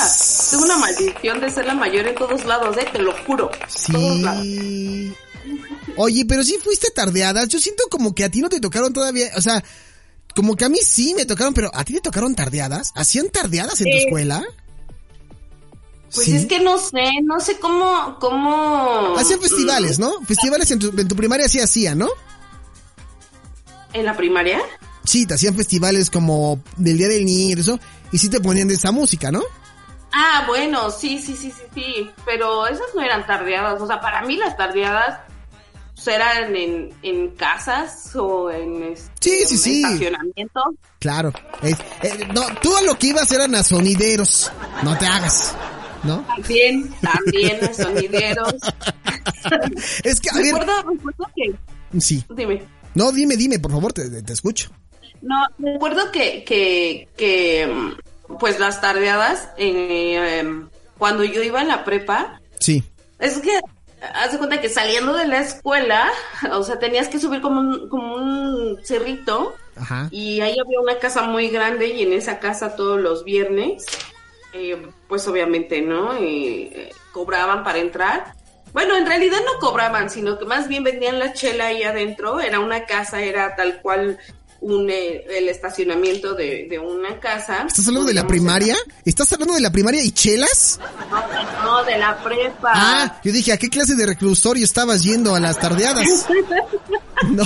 Tengo 0.50 0.63
una 0.63 0.77
maldición 0.77 1.39
de 1.41 1.50
ser 1.50 1.65
la 1.65 1.75
mayor 1.75 2.08
en 2.08 2.15
todos 2.15 2.46
lados, 2.46 2.77
¿eh? 2.77 2.88
Te 2.91 3.00
lo 3.00 3.13
juro. 3.25 3.51
Sí. 3.67 5.13
Oye, 5.96 6.25
pero 6.27 6.43
sí 6.43 6.58
fuiste 6.63 6.89
tardeadas. 6.91 7.48
Yo 7.50 7.60
siento 7.60 7.84
como 7.89 8.15
que 8.15 8.24
a 8.24 8.29
ti 8.29 8.41
no 8.41 8.50
te 8.50 8.60
tocaron 8.60 8.93
todavía. 8.93 9.32
O 9.36 9.41
sea, 9.41 9.63
como 10.36 10.55
que 10.55 10.65
a 10.65 10.70
mí 10.70 10.79
sí 10.84 11.13
me 11.13 11.25
tocaron, 11.25 11.53
pero 11.53 11.70
¿a 11.74 11.84
ti 11.84 11.93
te 11.93 12.01
tocaron 12.01 12.36
tardeadas? 12.36 12.91
¿Hacían 12.96 13.29
tardeadas 13.29 13.79
en 13.82 13.91
tu 13.91 13.98
escuela? 13.98 14.43
Pues 16.13 16.27
es 16.27 16.46
que 16.46 16.60
no 16.60 16.77
sé, 16.77 17.10
no 17.24 17.39
sé 17.39 17.60
cómo, 17.60 18.17
cómo... 18.20 19.15
Hacían 19.17 19.41
festivales, 19.41 19.98
¿no? 19.98 20.22
Festivales 20.25 20.70
en 20.70 20.79
tu, 20.79 20.89
en 20.89 21.08
tu 21.08 21.15
primaria 21.15 21.48
sí 21.48 21.60
hacían, 21.60 21.98
¿no? 21.98 22.10
¿En 23.93 24.05
la 24.05 24.15
primaria? 24.15 24.60
Sí, 25.03 25.25
te 25.25 25.34
hacían 25.34 25.55
festivales 25.55 26.10
como 26.10 26.62
del 26.77 26.98
Día 26.98 27.08
del 27.08 27.25
Niño 27.25 27.58
y 27.58 27.60
eso, 27.60 27.79
y 28.12 28.17
sí 28.17 28.29
te 28.29 28.39
ponían 28.39 28.67
de 28.67 28.75
esa 28.75 28.91
música, 28.91 29.32
¿no? 29.32 29.41
Ah, 30.13 30.43
bueno, 30.48 30.91
sí, 30.91 31.20
sí, 31.20 31.36
sí, 31.36 31.51
sí, 31.51 31.63
sí, 31.74 32.12
pero 32.25 32.67
esas 32.67 32.93
no 32.96 33.01
eran 33.01 33.25
tardeadas, 33.25 33.82
o 33.82 33.88
sea, 33.88 34.00
para 34.00 34.22
mí 34.22 34.38
las 34.38 34.55
tardeadas 34.55 35.20
pues, 35.96 36.08
eran 36.08 36.55
en, 36.55 36.93
en 37.01 37.29
casas 37.32 38.15
o 38.15 38.51
en, 38.51 38.84
este, 38.84 39.48
sí, 39.48 39.58
sí, 39.58 39.84
estacionamiento. 39.84 40.62
Claro, 41.00 41.34
eh, 41.63 41.75
no, 42.34 42.43
tú 42.62 42.75
a 42.77 42.84
lo 42.84 42.98
que 42.98 43.08
ibas 43.08 43.32
eran 43.32 43.55
a 43.55 43.63
sonideros, 43.63 44.51
no 44.84 44.96
te 44.98 45.05
hagas. 45.08 45.55
¿No? 46.03 46.25
También, 46.27 46.93
también 47.01 47.60
los 47.62 47.77
sonideros. 47.77 48.53
es 50.03 50.19
que, 50.19 50.29
a 50.29 50.33
ver... 50.36 50.45
Recuerdo, 50.45 50.91
recuerdo 50.91 51.31
que... 51.36 52.00
Sí. 52.00 52.24
Dime. 52.36 52.63
No, 52.95 53.12
dime, 53.12 53.38
dime, 53.38 53.60
por 53.60 53.72
favor, 53.72 53.93
te, 53.93 54.22
te 54.22 54.33
escucho. 54.33 54.69
No, 55.22 55.48
recuerdo 55.57 56.12
que, 56.12 56.43
que, 56.43 57.07
que 57.15 57.93
pues 58.39 58.60
las 58.60 58.81
tardeadas, 58.81 59.50
eh, 59.57 60.43
cuando 60.98 61.24
yo 61.24 61.41
iba 61.41 61.62
en 61.62 61.69
la 61.69 61.86
prepa, 61.86 62.41
sí. 62.60 62.83
es 63.19 63.38
que 63.39 63.60
haz 64.13 64.33
de 64.33 64.38
cuenta 64.38 64.60
que 64.60 64.69
saliendo 64.69 65.13
de 65.13 65.27
la 65.27 65.39
escuela, 65.39 66.12
o 66.51 66.63
sea, 66.63 66.79
tenías 66.79 67.07
que 67.07 67.19
subir 67.19 67.41
como 67.41 67.62
un, 67.62 67.89
como 67.89 68.15
un 68.15 68.79
cerrito 68.83 69.55
Ajá. 69.75 70.10
y 70.12 70.41
ahí 70.41 70.57
había 70.60 70.79
una 70.81 71.00
casa 71.00 71.24
muy 71.24 71.50
grande 71.50 71.88
y 71.88 72.03
en 72.03 72.13
esa 72.13 72.39
casa 72.39 72.75
todos 72.75 73.00
los 73.00 73.24
viernes, 73.24 73.86
eh, 74.53 74.88
pues 75.07 75.27
obviamente, 75.27 75.81
¿no? 75.81 76.15
Eh, 76.15 76.91
cobraban 77.12 77.63
para 77.63 77.79
entrar. 77.79 78.33
Bueno, 78.72 78.98
en 78.98 79.05
realidad 79.05 79.39
no 79.45 79.60
cobraban, 79.60 80.10
sino 80.10 80.38
que 80.39 80.45
más 80.45 80.67
bien 80.67 80.83
vendían 80.83 81.19
la 81.19 81.33
chela 81.33 81.67
ahí 81.67 81.83
adentro. 81.83 82.39
Era 82.39 82.60
una 82.60 82.86
casa, 82.86 83.22
era 83.22 83.55
tal 83.55 83.81
cual 83.81 84.17
un, 84.63 84.89
eh, 84.89 85.25
el 85.29 85.50
estacionamiento 85.50 86.33
de, 86.33 86.67
de, 86.69 86.79
una 86.79 87.19
casa. 87.19 87.65
¿Estás 87.67 87.88
hablando 87.88 88.07
de 88.07 88.13
la 88.13 88.25
primaria? 88.25 88.75
¿Estás 89.05 89.31
hablando 89.33 89.53
de 89.53 89.62
la 89.62 89.72
primaria 89.72 90.01
y 90.03 90.12
chelas? 90.12 90.79
No, 91.12 91.63
no, 91.63 91.83
de 91.83 91.98
la 91.98 92.24
prepa. 92.24 92.72
Ah, 92.74 93.19
yo 93.24 93.31
dije, 93.31 93.51
¿a 93.51 93.57
qué 93.57 93.69
clase 93.69 93.95
de 93.95 94.05
reclusorio 94.05 94.63
estabas 94.63 95.03
yendo 95.03 95.36
a 95.36 95.39
las 95.39 95.60
tardeadas? 95.60 96.07
no. 97.29 97.43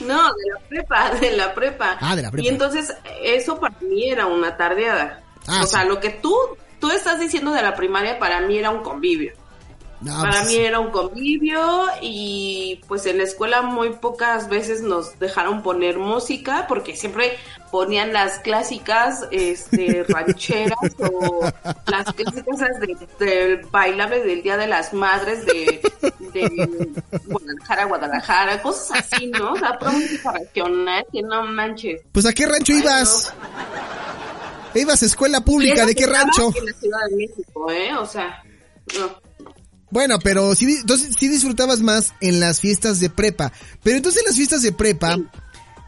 No, 0.00 0.22
de 0.34 0.50
la 0.52 0.68
prepa, 0.68 1.10
de 1.14 1.36
la 1.36 1.54
prepa. 1.54 1.96
Ah, 2.00 2.16
de 2.16 2.22
la 2.22 2.30
prepa. 2.30 2.44
Y 2.44 2.48
entonces, 2.48 2.92
eso 3.22 3.58
para 3.58 3.78
mí 3.80 4.10
era 4.10 4.26
una 4.26 4.56
tardeada. 4.56 5.22
Ah, 5.46 5.60
o 5.62 5.66
sí. 5.66 5.72
sea, 5.72 5.84
lo 5.84 6.00
que 6.00 6.10
tú, 6.10 6.36
tú 6.80 6.90
estás 6.90 7.20
diciendo 7.20 7.52
de 7.52 7.62
la 7.62 7.74
primaria, 7.74 8.18
para 8.18 8.40
mí 8.40 8.58
era 8.58 8.70
un 8.70 8.82
convivio. 8.82 9.32
No, 10.00 10.20
Para 10.20 10.40
pues, 10.42 10.48
mí 10.48 10.56
era 10.56 10.78
un 10.78 10.90
convivio 10.90 11.86
y 12.02 12.82
pues 12.86 13.06
en 13.06 13.16
la 13.16 13.24
escuela 13.24 13.62
muy 13.62 13.94
pocas 13.94 14.48
veces 14.50 14.82
nos 14.82 15.18
dejaron 15.18 15.62
poner 15.62 15.98
música 15.98 16.66
porque 16.68 16.94
siempre 16.94 17.38
ponían 17.70 18.12
las 18.12 18.38
clásicas 18.40 19.26
este, 19.30 20.04
rancheras 20.08 20.76
o 20.98 21.50
las 21.86 22.12
clásicas 22.12 22.58
de, 22.80 22.96
del 23.24 23.66
bailable 23.70 24.22
del 24.22 24.42
Día 24.42 24.58
de 24.58 24.66
las 24.66 24.92
Madres 24.92 25.46
de, 25.46 25.80
de 26.34 26.90
Guadalajara, 27.24 27.84
Guadalajara, 27.86 28.62
cosas 28.62 29.00
así, 29.00 29.28
¿no? 29.28 29.54
O 29.54 29.56
sea, 29.56 29.78
música 29.80 30.32
regional 30.32 31.06
que 31.10 31.22
no 31.22 31.42
manches. 31.46 32.02
Pues 32.12 32.26
¿a 32.26 32.34
qué 32.34 32.44
rancho 32.44 32.74
Ay, 32.74 32.80
ibas? 32.80 33.32
¿Ibas 34.76 35.02
a 35.02 35.06
escuela 35.06 35.40
pública? 35.44 35.86
¿De 35.86 35.94
qué 35.94 36.06
rancho? 36.06 36.52
En 36.56 36.66
la 36.66 36.72
Ciudad 36.80 36.98
de 37.10 37.16
México, 37.16 37.70
¿eh? 37.70 37.94
O 37.96 38.06
sea, 38.06 38.42
no. 38.98 39.20
Bueno, 39.90 40.18
pero 40.18 40.54
sí, 40.54 40.66
entonces 40.80 41.14
sí 41.18 41.28
disfrutabas 41.28 41.80
más 41.80 42.12
en 42.20 42.40
las 42.40 42.60
fiestas 42.60 43.00
de 43.00 43.08
prepa. 43.10 43.52
Pero 43.82 43.96
entonces 43.96 44.20
en 44.22 44.26
las 44.26 44.36
fiestas 44.36 44.62
de 44.62 44.72
prepa, 44.72 45.14
Sí. 45.16 45.24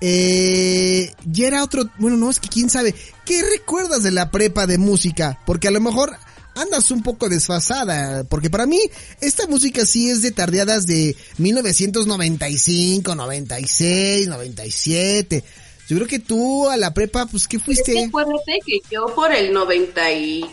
eh, 0.01 1.13
ya 1.27 1.47
era 1.49 1.65
otro, 1.65 1.91
bueno, 1.99 2.17
no, 2.17 2.31
es 2.31 2.39
que 2.41 2.49
quién 2.49 2.71
sabe, 2.71 2.95
¿qué 3.25 3.43
recuerdas 3.43 4.03
de 4.05 4.13
la 4.13 4.31
prepa 4.31 4.67
de 4.67 4.79
música? 4.79 5.41
Porque 5.45 5.69
a 5.69 5.73
lo 5.73 5.81
mejor 5.81 6.17
andas 6.55 6.91
un 6.91 7.03
poco 7.03 7.29
desfasada, 7.29 8.25
porque 8.25 8.51
para 8.51 8.67
mí 8.67 8.81
esta 9.21 9.47
música 9.49 9.85
sí 9.85 10.09
es 10.11 10.23
de 10.23 10.31
tardeadas 10.31 10.87
de 10.87 11.17
1995, 11.39 13.15
96, 13.15 14.29
97. 14.29 15.45
Yo 15.89 15.97
creo 15.97 16.09
que 16.09 16.19
tú 16.19 16.69
a 16.69 16.77
la 16.77 16.93
prepa, 16.93 17.27
pues, 17.27 17.49
¿qué 17.49 17.57
Es 17.57 17.63
que 17.63 17.65
fuiste? 17.65 18.05
acuérdate 18.05 18.61
que 18.65 18.79
yo 18.91 19.07
por 19.15 19.33
el 19.33 19.53
90 19.53 20.13
y... 20.13 20.51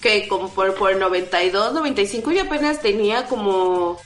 que 0.00 0.28
como 0.28 0.48
por, 0.50 0.74
por 0.74 0.92
el 0.92 0.98
92, 0.98 1.74
95 1.74 2.32
yo 2.32 2.42
apenas 2.42 2.80
tenía 2.80 3.26
como 3.26 3.98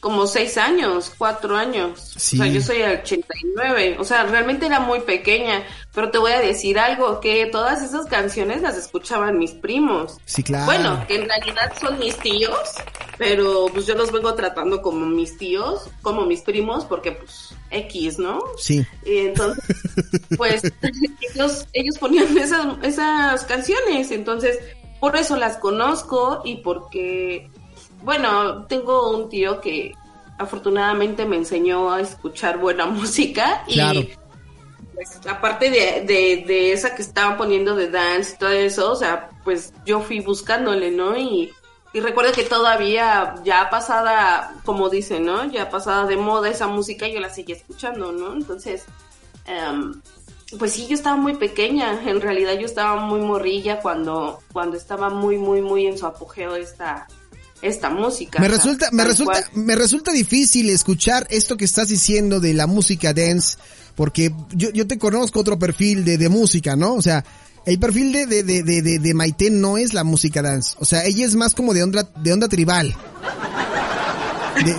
como 0.00 0.26
seis 0.26 0.56
años, 0.56 1.12
cuatro 1.16 1.56
años. 1.56 2.14
Sí. 2.16 2.36
O 2.38 2.42
sea, 2.42 2.52
yo 2.52 2.60
soy 2.60 2.82
el 2.82 3.00
89. 3.00 3.96
O 3.98 4.04
sea, 4.04 4.24
realmente 4.24 4.66
era 4.66 4.80
muy 4.80 5.00
pequeña. 5.00 5.64
Pero 5.94 6.10
te 6.10 6.18
voy 6.18 6.32
a 6.32 6.40
decir 6.40 6.78
algo, 6.78 7.20
que 7.20 7.46
todas 7.46 7.82
esas 7.82 8.06
canciones 8.06 8.62
las 8.62 8.76
escuchaban 8.76 9.38
mis 9.38 9.52
primos. 9.52 10.18
Sí, 10.24 10.42
claro. 10.42 10.66
Bueno, 10.66 11.04
que 11.08 11.16
en 11.16 11.28
realidad 11.28 11.72
son 11.80 11.98
mis 11.98 12.16
tíos, 12.18 12.58
pero 13.16 13.66
pues 13.72 13.86
yo 13.86 13.94
los 13.94 14.12
vengo 14.12 14.34
tratando 14.34 14.80
como 14.80 15.06
mis 15.06 15.36
tíos, 15.36 15.88
como 16.02 16.24
mis 16.24 16.42
primos, 16.42 16.84
porque 16.84 17.12
pues 17.12 17.54
X, 17.70 18.18
¿no? 18.18 18.40
Sí. 18.58 18.86
Y 19.04 19.18
entonces, 19.18 19.64
pues 20.36 20.62
ellos, 21.34 21.66
ellos 21.72 21.98
ponían 21.98 22.36
esas, 22.38 22.66
esas 22.82 23.44
canciones, 23.44 24.10
entonces 24.12 24.58
por 25.00 25.16
eso 25.16 25.36
las 25.36 25.56
conozco 25.56 26.42
y 26.44 26.56
porque, 26.56 27.50
bueno, 28.02 28.64
tengo 28.66 29.10
un 29.16 29.28
tío 29.28 29.60
que 29.60 29.92
afortunadamente 30.38 31.26
me 31.26 31.36
enseñó 31.36 31.90
a 31.92 32.00
escuchar 32.00 32.58
buena 32.58 32.86
música 32.98 33.64
y 33.66 33.74
Claro. 33.74 34.02
pues 34.94 35.20
aparte 35.26 35.70
de, 35.70 36.02
de, 36.06 36.44
de 36.46 36.72
esa 36.72 36.94
que 36.94 37.02
estaban 37.02 37.36
poniendo 37.36 37.74
de 37.76 37.90
dance 37.90 38.34
y 38.34 38.38
todo 38.38 38.50
eso, 38.50 38.92
o 38.92 38.96
sea, 38.96 39.30
pues 39.44 39.72
yo 39.84 40.00
fui 40.00 40.20
buscándole, 40.20 40.90
¿no? 40.90 41.16
Y, 41.16 41.52
y 41.92 42.00
recuerdo 42.00 42.32
que 42.32 42.44
todavía 42.44 43.34
ya 43.44 43.70
pasada, 43.70 44.54
como 44.64 44.90
dicen, 44.90 45.24
¿no? 45.24 45.44
Ya 45.50 45.70
pasada 45.70 46.06
de 46.06 46.16
moda 46.16 46.48
esa 46.50 46.66
música, 46.66 47.08
yo 47.08 47.20
la 47.20 47.30
seguía 47.30 47.56
escuchando, 47.56 48.12
¿no? 48.12 48.34
Entonces, 48.34 48.84
em, 49.46 50.00
pues 50.58 50.72
sí, 50.72 50.86
yo 50.86 50.94
estaba 50.94 51.16
muy 51.16 51.34
pequeña, 51.36 52.02
en 52.04 52.20
realidad 52.20 52.54
yo 52.54 52.66
estaba 52.66 52.96
muy 52.96 53.20
morrilla 53.20 53.80
cuando, 53.80 54.40
cuando 54.52 54.76
estaba 54.76 55.10
muy, 55.10 55.36
muy, 55.38 55.60
muy 55.62 55.86
en 55.86 55.98
su 55.98 56.06
apogeo 56.06 56.56
esta, 56.56 57.06
esta 57.62 57.90
música. 57.90 58.38
Me 58.40 58.48
resulta, 58.48 58.88
me 58.92 59.04
resulta, 59.04 59.42
cual. 59.42 59.64
me 59.64 59.74
resulta 59.76 60.12
difícil 60.12 60.70
escuchar 60.70 61.26
esto 61.30 61.56
que 61.56 61.64
estás 61.64 61.88
diciendo 61.88 62.40
de 62.40 62.54
la 62.54 62.66
música 62.66 63.12
dance, 63.12 63.58
porque 63.94 64.32
yo, 64.52 64.70
yo 64.70 64.86
te 64.86 64.98
conozco 64.98 65.40
otro 65.40 65.58
perfil 65.58 66.04
de, 66.04 66.18
de 66.18 66.28
música, 66.28 66.76
¿no? 66.76 66.94
O 66.94 67.02
sea, 67.02 67.24
el 67.66 67.78
perfil 67.78 68.12
de, 68.12 68.26
de, 68.26 68.42
de, 68.44 68.62
de, 68.62 68.98
de, 68.98 69.14
Maite 69.14 69.50
no 69.50 69.76
es 69.76 69.92
la 69.92 70.04
música 70.04 70.40
dance. 70.40 70.76
O 70.78 70.84
sea, 70.84 71.04
ella 71.04 71.26
es 71.26 71.34
más 71.34 71.54
como 71.54 71.74
de 71.74 71.82
onda, 71.82 72.08
de 72.22 72.32
onda 72.32 72.48
tribal. 72.48 72.96
De 74.64 74.72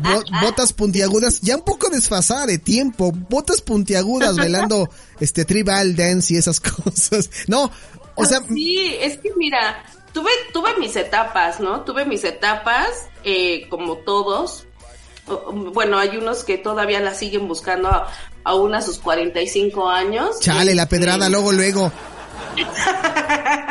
bo- 0.00 0.22
botas 0.40 0.72
puntiagudas, 0.72 1.40
ya 1.42 1.56
un 1.56 1.64
poco 1.64 1.90
desfasada 1.90 2.46
de 2.46 2.56
tiempo, 2.58 3.12
botas 3.12 3.60
puntiagudas 3.60 4.36
bailando 4.36 4.88
este 5.20 5.44
tribal 5.44 5.94
dance 5.94 6.32
y 6.32 6.36
esas 6.38 6.58
cosas. 6.60 7.28
No, 7.46 7.70
o 8.14 8.24
sea, 8.24 8.40
Sí, 8.48 8.94
es 9.00 9.18
que 9.18 9.30
mira, 9.36 9.84
tuve, 10.14 10.30
tuve 10.54 10.74
mis 10.78 10.96
etapas, 10.96 11.60
¿no? 11.60 11.82
Tuve 11.82 12.06
mis 12.06 12.24
etapas, 12.24 13.08
eh, 13.24 13.66
como 13.68 13.98
todos. 13.98 14.64
Bueno, 15.26 15.98
hay 15.98 16.16
unos 16.16 16.44
que 16.44 16.56
todavía 16.58 17.00
la 17.00 17.14
siguen 17.14 17.48
buscando 17.48 17.88
a- 17.88 18.08
aún 18.44 18.74
a 18.74 18.80
sus 18.82 18.98
45 18.98 19.88
años. 19.90 20.38
Chale, 20.40 20.74
la 20.74 20.86
pedrada 20.88 21.28
luego, 21.28 21.52
luego. 21.52 21.92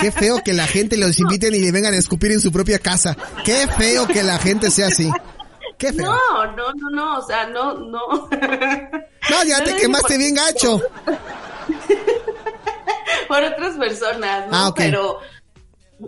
Qué 0.02 0.12
feo 0.12 0.42
que 0.44 0.54
la 0.54 0.68
gente 0.68 0.98
los 0.98 1.18
inviten 1.20 1.54
y 1.56 1.60
le 1.60 1.72
vengan 1.72 1.94
a 1.94 1.98
escupir 1.98 2.32
en 2.32 2.42
su 2.42 2.52
propia 2.52 2.80
casa. 2.80 3.16
Qué 3.46 3.68
feo 3.78 4.08
que 4.08 4.24
la 4.24 4.38
gente 4.40 4.70
sea 4.72 4.88
así. 4.88 5.10
Qué 5.78 5.94
feo. 5.94 6.12
No, 6.12 6.46
no, 6.56 6.74
no, 6.74 6.90
no, 6.90 7.18
o 7.20 7.22
sea, 7.26 7.46
no, 7.48 7.74
no. 7.76 8.00
No, 8.30 9.44
ya 9.48 9.60
No 9.60 9.64
te 9.64 9.76
quemaste 9.78 10.18
bien 10.18 10.36
gacho. 10.36 10.82
por 13.28 13.44
otras 13.44 13.76
personas, 13.78 14.48
¿no? 14.50 14.58
Ah, 14.58 14.68
ok. 14.70 14.78
Pero, 14.78 15.20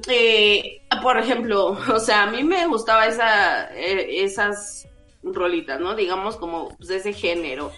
eh, 0.07 0.81
por 1.01 1.17
ejemplo, 1.17 1.77
o 1.93 1.99
sea, 1.99 2.23
a 2.23 2.31
mí 2.31 2.43
me 2.43 2.67
gustaba 2.67 3.07
esa, 3.07 3.73
eh, 3.75 4.23
esas 4.23 4.87
rolitas, 5.23 5.79
¿no? 5.79 5.95
Digamos 5.95 6.37
como 6.37 6.69
pues, 6.69 6.89
de 6.89 6.97
ese 6.97 7.13
género. 7.13 7.71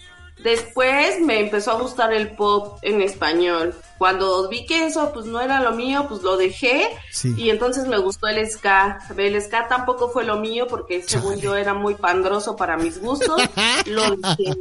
Después 0.44 1.20
me 1.20 1.40
empezó 1.40 1.72
a 1.72 1.82
gustar 1.82 2.14
el 2.14 2.36
pop 2.36 2.78
en 2.84 3.02
español. 3.02 3.74
Cuando 3.98 4.48
vi 4.50 4.66
que 4.66 4.86
eso 4.86 5.12
pues 5.14 5.26
no 5.26 5.40
era 5.42 5.62
lo 5.62 5.72
mío, 5.72 6.06
pues 6.08 6.22
lo 6.22 6.38
dejé 6.38 6.88
Sí. 7.12 7.34
y 7.38 7.50
entonces 7.50 7.88
me 7.88 7.98
gustó 7.98 8.28
el 8.28 8.48
ska. 8.50 9.00
El 9.18 9.42
ska 9.42 9.68
tampoco 9.68 10.10
fue 10.10 10.24
lo 10.24 10.38
mío 10.38 10.68
porque 10.68 11.02
según 11.02 11.32
Chale. 11.32 11.42
yo 11.42 11.56
era 11.56 11.74
muy 11.74 11.96
pandroso 11.96 12.56
para 12.56 12.78
mis 12.78 13.00
gustos. 13.02 13.42
lo 13.88 14.16
dejé. 14.18 14.54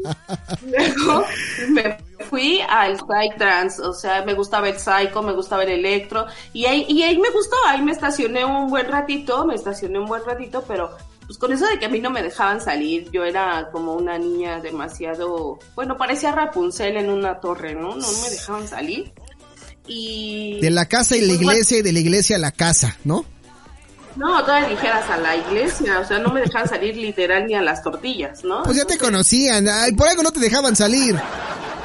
Luego 0.66 1.24
me 1.68 1.98
fui 2.30 2.60
al 2.68 2.98
psytrance, 2.98 3.82
o 3.82 3.92
sea, 3.92 4.22
me 4.24 4.34
gustaba 4.34 4.68
el 4.68 4.78
psycho, 4.78 5.22
me 5.22 5.32
gustaba 5.32 5.64
el 5.64 5.70
electro 5.70 6.26
y 6.52 6.64
ahí 6.66 6.86
y 6.88 7.02
ahí 7.02 7.18
me 7.18 7.30
gustó, 7.30 7.56
ahí 7.66 7.82
me 7.82 7.92
estacioné 7.92 8.44
un 8.44 8.68
buen 8.68 8.88
ratito, 8.90 9.44
me 9.44 9.54
estacioné 9.54 9.98
un 9.98 10.06
buen 10.06 10.24
ratito, 10.24 10.64
pero 10.66 10.90
pues 11.26 11.38
con 11.38 11.52
eso 11.52 11.66
de 11.66 11.78
que 11.78 11.86
a 11.86 11.88
mí 11.88 12.00
no 12.00 12.10
me 12.10 12.22
dejaban 12.22 12.60
salir, 12.60 13.10
yo 13.10 13.24
era 13.24 13.68
como 13.72 13.94
una 13.94 14.16
niña 14.16 14.60
demasiado, 14.60 15.58
bueno, 15.74 15.96
parecía 15.96 16.30
Rapunzel 16.32 16.96
en 16.96 17.10
una 17.10 17.40
torre, 17.40 17.74
¿no? 17.74 17.96
No 17.96 18.06
me 18.22 18.30
dejaban 18.30 18.66
salir. 18.68 19.12
Y 19.86 20.60
De 20.60 20.70
la 20.70 20.86
casa 20.86 21.16
y 21.16 21.20
la 21.22 21.28
Pues, 21.28 21.40
iglesia 21.40 21.78
y 21.78 21.82
de 21.82 21.92
la 21.92 21.98
iglesia 22.00 22.36
a 22.36 22.38
la 22.38 22.52
casa, 22.52 22.96
¿no? 23.04 23.24
No, 24.16 24.42
todas 24.44 24.68
dijeras 24.68 25.08
a 25.10 25.18
la 25.18 25.36
iglesia, 25.36 26.00
o 26.00 26.04
sea, 26.06 26.18
no 26.18 26.32
me 26.32 26.40
dejaban 26.40 26.66
salir 26.68 26.96
literal 26.96 27.46
ni 27.46 27.54
a 27.54 27.60
las 27.60 27.82
tortillas, 27.82 28.44
¿no? 28.44 28.62
Pues 28.62 28.76
ya 28.76 28.86
te 28.86 28.96
conocían. 28.96 29.68
Ay, 29.68 29.92
por 29.92 30.08
algo 30.08 30.22
no 30.22 30.32
te 30.32 30.40
dejaban 30.40 30.74
salir. 30.74 31.20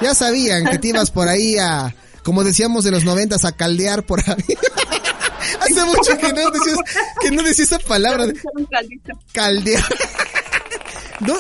Ya 0.02 0.16
sabían 0.16 0.66
que 0.66 0.80
te 0.80 0.88
ibas 0.88 1.12
por 1.12 1.28
ahí 1.28 1.58
a, 1.58 1.94
como 2.24 2.44
decíamos 2.44 2.86
de 2.86 2.92
los 2.92 3.04
noventas, 3.04 3.44
a 3.44 3.52
caldear 3.52 4.04
por 4.04 4.22
ahí. 4.22 4.56
Hace 5.60 5.86
mucho 5.86 6.18
que 6.18 6.32
no 6.32 6.52
decías, 6.52 6.78
que 7.20 7.32
no 7.32 7.44
decías 7.44 7.72
esa 7.72 7.80
palabra. 7.80 8.28
De... 8.28 8.34
Caldear. 9.34 9.84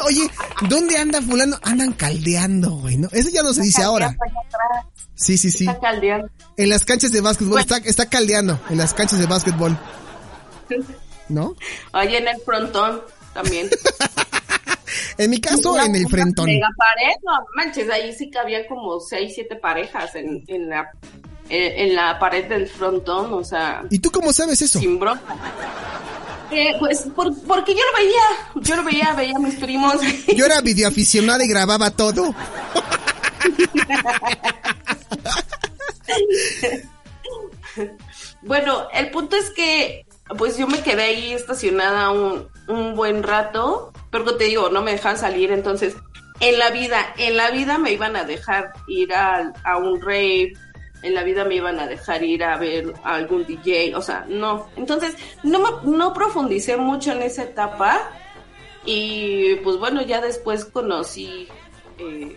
Oye, 0.05 0.29
¿dónde 0.69 0.97
anda 0.97 1.21
fulano? 1.21 1.57
Andan 1.63 1.93
caldeando, 1.93 2.71
güey, 2.71 2.97
¿no? 2.97 3.07
Eso 3.11 3.29
ya 3.29 3.41
no 3.43 3.53
se 3.53 3.61
dice 3.63 3.83
ahora. 3.83 4.15
Sí, 5.15 5.38
sí, 5.38 5.51
sí. 5.51 5.67
Está 5.67 5.79
caldeando. 5.79 6.27
En 6.57 6.69
las 6.69 6.83
canchas 6.85 7.11
de 7.11 7.21
básquetbol, 7.21 7.59
está, 7.59 7.77
está 7.77 8.05
caldeando, 8.07 8.59
en 8.69 8.77
las 8.77 8.93
canchas 8.93 9.19
de 9.19 9.25
básquetbol. 9.25 9.77
¿No? 11.29 11.55
Oye, 11.93 12.17
en 12.17 12.27
el 12.27 12.41
frontón 12.41 13.01
también. 13.33 13.69
En 15.17 15.29
mi 15.29 15.39
caso, 15.39 15.73
Una- 15.73 15.85
en 15.85 15.95
el 15.95 16.07
frentón. 16.09 16.45
mega 16.47 16.67
pared, 16.77 17.15
no 17.23 17.31
manches, 17.55 17.89
ahí 17.89 18.13
sí 18.13 18.29
cabían 18.29 18.63
como 18.67 19.00
seis, 19.00 19.31
siete 19.35 19.55
parejas 19.55 20.15
en, 20.15 20.43
en 20.47 20.69
la 20.69 20.89
eh, 21.50 21.73
en 21.83 21.95
la 21.95 22.17
pared 22.19 22.45
del 22.47 22.67
frontón, 22.67 23.31
o 23.33 23.43
sea, 23.43 23.83
¿Y 23.89 24.00
tú 24.00 24.09
cómo 24.11 24.33
sabes 24.33 24.61
eso? 24.61 24.79
sin 24.79 25.00
bronca. 25.00 25.21
Eh, 26.51 26.75
pues 26.79 27.01
por- 27.15 27.34
porque 27.43 27.74
yo 27.74 27.79
lo 27.91 27.98
veía, 27.98 28.65
yo 28.67 28.75
lo 28.75 28.84
veía, 28.84 29.13
veía 29.13 29.36
a 29.36 29.39
mis 29.39 29.55
primos. 29.55 29.96
Yo 30.36 30.46
era 30.46 30.60
videoaficionada 30.62 31.43
y 31.43 31.48
grababa 31.48 31.91
todo. 31.91 32.34
Bueno, 38.41 38.88
el 38.93 39.12
punto 39.12 39.36
es 39.36 39.50
que 39.51 40.05
pues 40.38 40.58
yo 40.58 40.65
me 40.67 40.81
quedé 40.81 41.03
ahí 41.03 41.34
estacionada 41.34 42.10
un, 42.12 42.48
un 42.67 42.96
buen 42.96 43.22
rato, 43.22 43.91
pero 44.10 44.36
te 44.38 44.46
digo, 44.46 44.70
no 44.70 44.81
me 44.81 44.91
dejan 44.91 45.17
salir, 45.17 45.51
entonces 45.51 45.96
en 46.39 46.58
la 46.58 46.70
vida, 46.72 47.13
en 47.17 47.38
la 47.38 47.51
vida 47.51 47.77
me 47.77 47.91
iban 47.91 48.15
a 48.15 48.24
dejar 48.24 48.72
ir 48.88 49.13
a, 49.13 49.51
a 49.63 49.77
un 49.77 50.01
rave, 50.01 50.53
en 51.03 51.13
la 51.13 51.24
vida 51.24 51.46
me 51.46 51.55
iban 51.55 51.79
a 51.79 51.88
dejar 51.88 52.24
ir 52.24 52.43
a 52.43 52.58
ver 52.58 52.93
a 53.03 53.15
algún 53.15 53.46
DJ, 53.46 53.96
o 53.96 54.01
sea, 54.01 54.25
no. 54.27 54.67
Entonces, 54.75 55.15
no, 55.43 55.60
me- 55.60 55.91
no 55.98 56.13
profundicé 56.13 56.77
mucho 56.77 57.12
en 57.12 57.22
esa 57.24 57.43
etapa 57.43 58.12
y 58.86 59.55
pues 59.63 59.77
bueno, 59.77 60.01
ya 60.01 60.22
después 60.22 60.65
conocí 60.65 61.48
eh, 61.98 62.36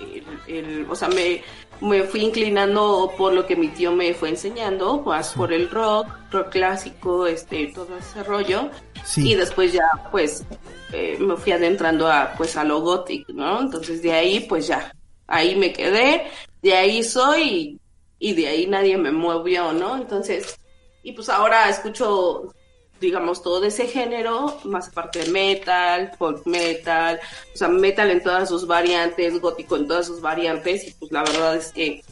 el, 0.00 0.24
el- 0.54 0.86
o 0.90 0.94
sea, 0.94 1.08
me, 1.08 1.42
me 1.80 2.02
fui 2.04 2.20
inclinando 2.22 3.12
por 3.18 3.32
lo 3.32 3.46
que 3.46 3.56
mi 3.56 3.68
tío 3.68 3.92
me 3.92 4.14
fue 4.14 4.28
enseñando, 4.30 5.00
más 5.02 5.32
por 5.34 5.52
el 5.52 5.68
rock, 5.70 6.08
rock 6.30 6.50
clásico, 6.50 7.26
este, 7.26 7.66
todo 7.74 7.96
ese 7.98 8.22
rollo. 8.22 8.70
Sí. 9.04 9.30
Y 9.32 9.34
después 9.34 9.72
ya, 9.72 9.84
pues, 10.10 10.44
eh, 10.92 11.16
me 11.20 11.36
fui 11.36 11.52
adentrando 11.52 12.08
a, 12.10 12.32
pues, 12.36 12.56
a 12.56 12.64
lo 12.64 12.80
gothic, 12.80 13.28
¿no? 13.30 13.60
Entonces 13.60 14.02
de 14.02 14.12
ahí, 14.12 14.40
pues 14.48 14.66
ya, 14.66 14.92
ahí 15.26 15.56
me 15.56 15.72
quedé, 15.72 16.22
de 16.62 16.74
ahí 16.74 17.02
soy 17.02 17.42
y, 18.18 18.30
y 18.30 18.34
de 18.34 18.48
ahí 18.48 18.66
nadie 18.66 18.96
me 18.96 19.12
movió, 19.12 19.72
¿no? 19.72 19.96
Entonces, 19.96 20.56
y 21.02 21.12
pues 21.12 21.28
ahora 21.28 21.68
escucho, 21.68 22.52
digamos, 23.00 23.42
todo 23.42 23.60
de 23.60 23.68
ese 23.68 23.86
género, 23.86 24.58
más 24.64 24.88
aparte 24.88 25.20
de 25.20 25.30
metal, 25.30 26.12
folk 26.18 26.46
metal, 26.46 27.20
o 27.54 27.56
sea, 27.56 27.68
metal 27.68 28.10
en 28.10 28.22
todas 28.22 28.48
sus 28.48 28.66
variantes, 28.66 29.40
gótico 29.40 29.76
en 29.76 29.86
todas 29.86 30.06
sus 30.06 30.20
variantes, 30.20 30.88
y 30.88 30.90
pues 30.92 31.12
la 31.12 31.22
verdad 31.22 31.56
es 31.56 31.72
que, 31.72 32.02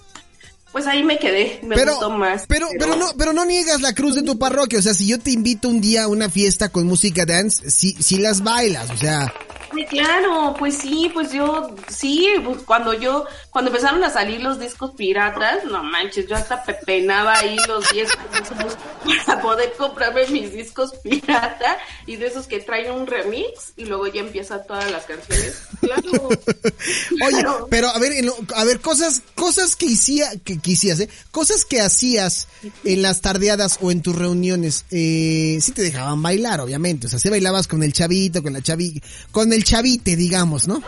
pues 0.73 0.89
ahí 0.89 1.05
me 1.05 1.19
quedé, 1.19 1.61
me 1.63 1.77
Pero, 1.77 1.93
gustó 1.93 2.11
más. 2.11 2.47
pero, 2.49 2.67
pero 2.79 2.97
no, 2.97 3.07
pero 3.17 3.33
no 3.33 3.45
niegas 3.45 3.81
la 3.81 3.95
cruz 3.95 4.17
de 4.17 4.23
tu 4.23 4.39
parroquia. 4.41 4.81
O 4.81 4.83
sea, 4.83 4.93
si 4.93 5.07
yo 5.07 5.21
te 5.21 5.31
invito 5.31 5.69
un 5.69 5.81
día 5.81 6.03
a 6.03 6.09
una 6.09 6.29
fiesta 6.29 6.69
con 6.69 6.85
música 6.87 7.25
dance, 7.25 7.71
sí, 7.71 7.95
sí 8.01 8.19
las 8.19 8.43
bailas. 8.43 8.91
O 8.91 8.97
sea, 8.97 9.33
Ay, 9.77 9.87
claro, 9.87 10.55
pues 10.59 10.77
sí, 10.79 11.11
pues 11.13 11.33
yo, 11.33 11.75
sí, 11.89 12.29
pues 12.45 12.59
cuando 12.65 12.93
yo, 12.95 13.25
cuando 13.51 13.71
empezaron 13.71 14.03
a 14.05 14.11
salir 14.11 14.41
los 14.41 14.59
discos 14.61 14.93
piratas, 14.97 15.65
no 15.65 15.83
manches, 15.83 16.27
yo 16.27 16.37
hasta 16.37 16.63
pepenaba 16.63 17.39
ahí 17.39 17.57
los 17.67 17.89
10 17.91 18.09
pesos 18.33 18.77
para 19.27 19.41
poder 19.43 19.73
comprarme 19.77 20.27
mis 20.29 20.53
discos 20.53 20.95
pirata 21.03 21.77
y 22.07 22.17
de 22.17 22.27
esos 22.27 22.47
que 22.47 22.61
traen 22.61 22.93
un 22.93 23.07
remix 23.07 23.73
y 23.77 23.85
luego 23.87 24.07
ya 24.07 24.21
empiezan 24.21 24.61
todas 24.67 24.91
las 24.91 25.05
canciones. 25.05 25.63
Claro. 25.81 26.29
Oye, 27.27 27.41
Claro. 27.41 27.67
pero 27.71 27.89
a 27.89 27.99
ver, 27.99 28.13
a 28.55 28.65
ver, 28.65 28.81
cosas, 28.81 29.23
cosas 29.35 29.77
que 29.77 29.87
hacía, 29.87 30.31
que, 30.45 30.59
que 30.59 30.71
hicías, 30.73 31.01
¿eh? 31.01 31.09
Cosas 31.31 31.65
que 31.65 31.81
hacías 31.81 32.49
en 32.85 33.03
las 33.03 33.21
tardeadas 33.21 33.79
o 33.81 33.91
en 33.91 34.03
tus 34.03 34.15
reuniones, 34.15 34.85
eh, 34.91 35.59
sí 35.61 35.73
te 35.73 35.83
dejaban 35.83 36.23
bailar, 36.23 36.61
obviamente. 36.61 37.07
O 37.07 37.11
sea, 37.11 37.19
sí 37.19 37.29
bailabas 37.29 37.67
con 37.67 37.83
el 37.83 37.93
chavito, 37.93 38.43
con 38.43 38.53
la 38.53 38.63
chavi, 38.63 39.03
con 39.33 39.53
el 39.53 39.64
chavite, 39.65 40.15
digamos, 40.17 40.69
¿no? 40.69 40.81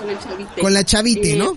Con 0.00 0.10
el 0.10 0.18
chavite. 0.18 0.60
Con 0.60 0.74
la 0.74 0.84
chavite, 0.84 1.32
Eh, 1.32 1.36
¿no? 1.36 1.56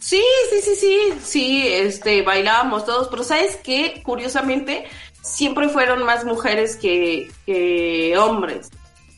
Sí, 0.00 0.22
sí, 0.50 0.56
sí, 0.64 0.74
sí, 0.76 0.98
sí, 1.22 1.68
este, 1.68 2.22
bailábamos 2.22 2.84
todos, 2.86 3.08
pero 3.08 3.22
¿sabes 3.22 3.56
qué? 3.62 4.00
Curiosamente, 4.04 4.84
siempre 5.22 5.68
fueron 5.68 6.02
más 6.04 6.24
mujeres 6.24 6.76
que, 6.76 7.30
que 7.46 8.16
hombres. 8.18 8.70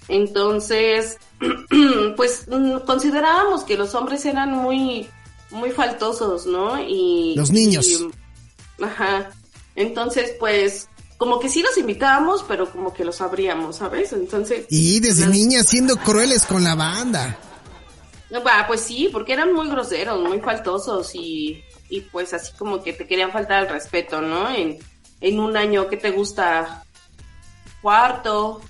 Entonces, 0.08 1.16
pues 2.16 2.46
mm, 2.48 2.80
considerábamos 2.80 3.64
que 3.64 3.78
los 3.78 3.94
hombres 3.94 4.26
eran 4.26 4.52
muy, 4.52 5.08
muy 5.50 5.70
faltosos, 5.70 6.44
¿no? 6.46 6.78
Y 6.82 7.34
Los 7.36 7.50
niños. 7.50 7.86
y, 7.88 8.10
ajá. 8.82 9.30
Entonces, 9.76 10.34
pues, 10.38 10.88
como 11.24 11.40
que 11.40 11.48
sí 11.48 11.62
los 11.62 11.78
invitábamos, 11.78 12.44
pero 12.46 12.70
como 12.70 12.92
que 12.92 13.02
los 13.02 13.22
abríamos, 13.22 13.76
¿sabes? 13.76 14.12
Entonces. 14.12 14.66
Y 14.68 15.00
desde 15.00 15.26
niña 15.26 15.62
siendo 15.64 15.96
crueles 15.96 16.44
con 16.44 16.62
la 16.62 16.74
banda. 16.74 17.38
Va, 18.46 18.66
pues 18.66 18.82
sí, 18.82 19.08
porque 19.10 19.32
eran 19.32 19.54
muy 19.54 19.70
groseros, 19.70 20.20
muy 20.22 20.40
faltosos 20.40 21.14
y, 21.14 21.62
y 21.88 22.02
pues 22.02 22.34
así 22.34 22.52
como 22.58 22.82
que 22.82 22.92
te 22.92 23.06
querían 23.06 23.32
faltar 23.32 23.60
al 23.60 23.68
respeto, 23.70 24.20
¿no? 24.20 24.54
En, 24.54 24.78
en 25.22 25.40
un 25.40 25.56
año 25.56 25.88
que 25.88 25.96
te 25.96 26.10
gusta 26.10 26.84
cuarto, 27.80 28.60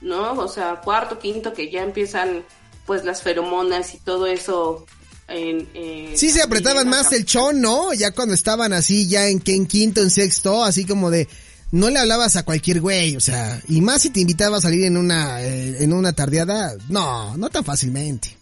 ¿no? 0.00 0.32
O 0.32 0.48
sea, 0.48 0.80
cuarto, 0.80 1.20
quinto, 1.20 1.52
que 1.52 1.70
ya 1.70 1.82
empiezan 1.84 2.42
pues 2.84 3.04
las 3.04 3.22
feromonas 3.22 3.94
y 3.94 3.98
todo 3.98 4.26
eso. 4.26 4.86
En, 5.28 5.68
en- 5.74 6.18
Sí 6.18 6.30
se 6.30 6.42
apretaban 6.42 6.88
más 6.88 7.12
el 7.12 7.24
chon, 7.24 7.60
¿no? 7.60 7.94
Ya 7.94 8.10
cuando 8.10 8.34
estaban 8.34 8.72
así, 8.72 9.08
ya 9.08 9.28
en, 9.28 9.40
en 9.46 9.66
quinto, 9.66 10.00
en 10.00 10.10
sexto, 10.10 10.64
así 10.64 10.84
como 10.84 11.10
de, 11.10 11.28
no 11.72 11.88
le 11.88 11.98
hablabas 11.98 12.36
a 12.36 12.44
cualquier 12.44 12.80
güey, 12.80 13.16
o 13.16 13.20
sea, 13.20 13.60
y 13.68 13.80
más 13.80 14.02
si 14.02 14.10
te 14.10 14.20
invitaba 14.20 14.58
a 14.58 14.60
salir 14.60 14.84
en 14.84 14.96
una, 14.96 15.42
eh, 15.42 15.82
en 15.82 15.92
una 15.92 16.12
tardeada, 16.12 16.74
no, 16.88 17.36
no 17.36 17.48
tan 17.48 17.64
fácilmente. 17.64 18.36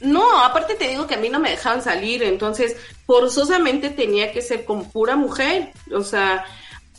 No, 0.00 0.40
aparte 0.44 0.74
te 0.74 0.88
digo 0.88 1.06
que 1.06 1.14
a 1.14 1.18
mí 1.18 1.28
no 1.28 1.38
me 1.38 1.50
dejaban 1.50 1.82
salir, 1.82 2.24
entonces 2.24 2.76
forzosamente 3.06 3.88
tenía 3.88 4.32
que 4.32 4.42
ser 4.42 4.64
con 4.64 4.90
pura 4.90 5.16
mujer, 5.16 5.72
o 5.94 6.02
sea, 6.02 6.44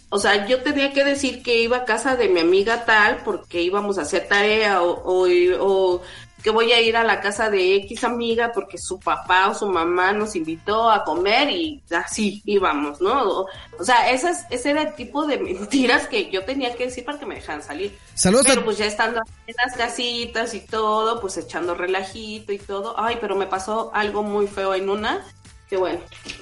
o 0.10 0.20
sea, 0.20 0.48
yo 0.48 0.64
tenía 0.64 0.94
que 0.94 1.04
decir 1.04 1.44
que 1.44 1.62
iba 1.62 1.78
a 1.78 1.86
casa 1.86 2.16
de 2.16 2.30
mi 2.30 2.40
amiga 2.40 2.86
tal 2.86 3.18
porque 3.26 3.62
íbamos 3.62 3.98
a 3.98 4.04
hacer 4.04 4.28
tarea 4.30 4.82
o, 4.82 5.02
o, 5.04 5.28
o 5.60 6.02
que 6.46 6.52
voy 6.52 6.72
a 6.74 6.80
ir 6.80 6.96
a 6.96 7.04
la 7.04 7.22
casa 7.22 7.50
de 7.50 7.74
X 7.78 8.04
amiga 8.04 8.52
porque 8.54 8.78
su 8.78 9.00
papá 9.00 9.50
o 9.50 9.56
su 9.56 9.66
mamá 9.66 10.14
nos 10.14 10.36
invitó 10.36 10.92
a 10.92 11.04
comer 11.04 11.50
y 11.50 11.82
así 11.90 12.44
íbamos, 12.46 13.02
¿no? 13.02 13.24
O, 13.24 13.48
o 13.80 13.84
sea, 13.84 14.12
esas, 14.12 14.46
ese 14.52 14.70
era 14.70 14.84
el 14.84 14.94
tipo 14.94 15.26
de 15.26 15.40
mentiras 15.40 16.06
que 16.08 16.30
yo 16.30 16.46
tenía 16.46 16.76
que 16.76 16.86
decir 16.86 17.04
para 17.04 17.18
que 17.18 17.26
me 17.26 17.34
dejaran 17.34 17.64
salir. 17.64 17.98
Saludos 18.14 18.46
Pero 18.48 18.62
a, 18.62 18.64
pues 18.64 18.78
ya 18.78 18.86
estando 18.86 19.22
en 19.48 19.56
las 19.58 19.76
casitas 19.76 20.54
y 20.54 20.60
todo, 20.60 21.20
pues 21.20 21.36
echando 21.38 21.74
relajito 21.74 22.54
y 22.54 22.60
todo. 22.60 22.94
Ay, 22.96 23.18
pero 23.20 23.36
me 23.36 23.48
pasó 23.48 23.90
algo 23.96 24.22
muy 24.22 24.46
feo 24.46 24.76
en 24.76 24.88
una. 24.88 25.26
Que 25.68 25.78
bueno. 25.78 26.00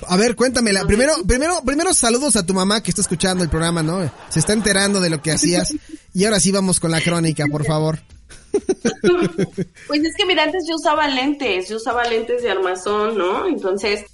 a 0.09 0.17
ver, 0.17 0.35
cuéntamela. 0.35 0.83
Primero, 0.83 1.13
primero, 1.25 1.61
primero 1.63 1.93
saludos 1.93 2.35
a 2.35 2.45
tu 2.45 2.53
mamá 2.53 2.83
que 2.83 2.91
está 2.91 2.99
escuchando 2.99 3.41
el 3.41 3.49
programa, 3.49 3.81
¿no? 3.81 4.11
Se 4.27 4.39
está 4.39 4.51
enterando 4.51 4.99
de 4.99 5.09
lo 5.09 5.21
que 5.21 5.31
hacías. 5.31 5.73
Y 6.13 6.25
ahora 6.25 6.41
sí 6.41 6.51
vamos 6.51 6.81
con 6.81 6.91
la 6.91 6.99
crónica, 6.99 7.45
por 7.49 7.65
favor. 7.65 7.99
Pues 9.87 10.03
es 10.03 10.15
que 10.15 10.25
mira, 10.25 10.43
antes 10.43 10.65
yo 10.67 10.75
usaba 10.75 11.07
lentes, 11.07 11.69
yo 11.69 11.77
usaba 11.77 12.03
lentes 12.05 12.41
de 12.43 12.51
armazón, 12.51 13.17
¿no? 13.17 13.45
Entonces, 13.47 14.05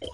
eh, 0.00 0.06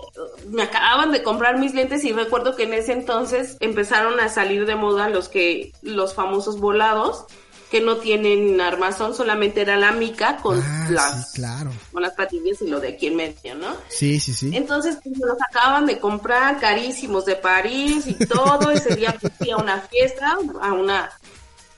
me 0.50 0.62
acababan 0.62 1.12
de 1.12 1.22
comprar 1.22 1.58
mis 1.58 1.74
lentes 1.74 2.04
y 2.04 2.12
recuerdo 2.12 2.56
que 2.56 2.64
en 2.64 2.74
ese 2.74 2.92
entonces 2.92 3.56
empezaron 3.60 4.18
a 4.20 4.28
salir 4.28 4.66
de 4.66 4.76
moda 4.76 5.08
los 5.08 5.28
que, 5.28 5.72
los 5.82 6.14
famosos 6.14 6.58
volados, 6.60 7.24
que 7.70 7.80
no 7.80 7.96
tienen 7.96 8.60
armazón, 8.60 9.12
solamente 9.14 9.60
era 9.60 9.76
la 9.76 9.90
mica 9.90 10.36
con 10.36 10.62
Ah, 10.64 10.86
las, 10.88 11.32
sí, 11.32 11.40
claro. 11.40 11.72
con 11.92 12.00
las 12.02 12.12
patillas 12.14 12.62
y 12.62 12.68
lo 12.68 12.78
de 12.78 12.90
aquí 12.90 13.08
en 13.08 13.16
medio, 13.16 13.56
¿no? 13.56 13.74
Sí, 13.88 14.20
sí, 14.20 14.32
sí. 14.32 14.50
Entonces, 14.54 14.98
pues, 15.02 15.18
me 15.18 15.26
los 15.26 15.36
acaban 15.50 15.84
de 15.84 15.98
comprar 15.98 16.60
carísimos 16.60 17.24
de 17.24 17.34
París 17.34 18.04
y 18.06 18.14
todo. 18.26 18.70
Ese 18.70 18.94
día 18.94 19.16
fui 19.38 19.50
a 19.50 19.56
una 19.56 19.80
fiesta, 19.80 20.38
a 20.62 20.72
una 20.74 21.10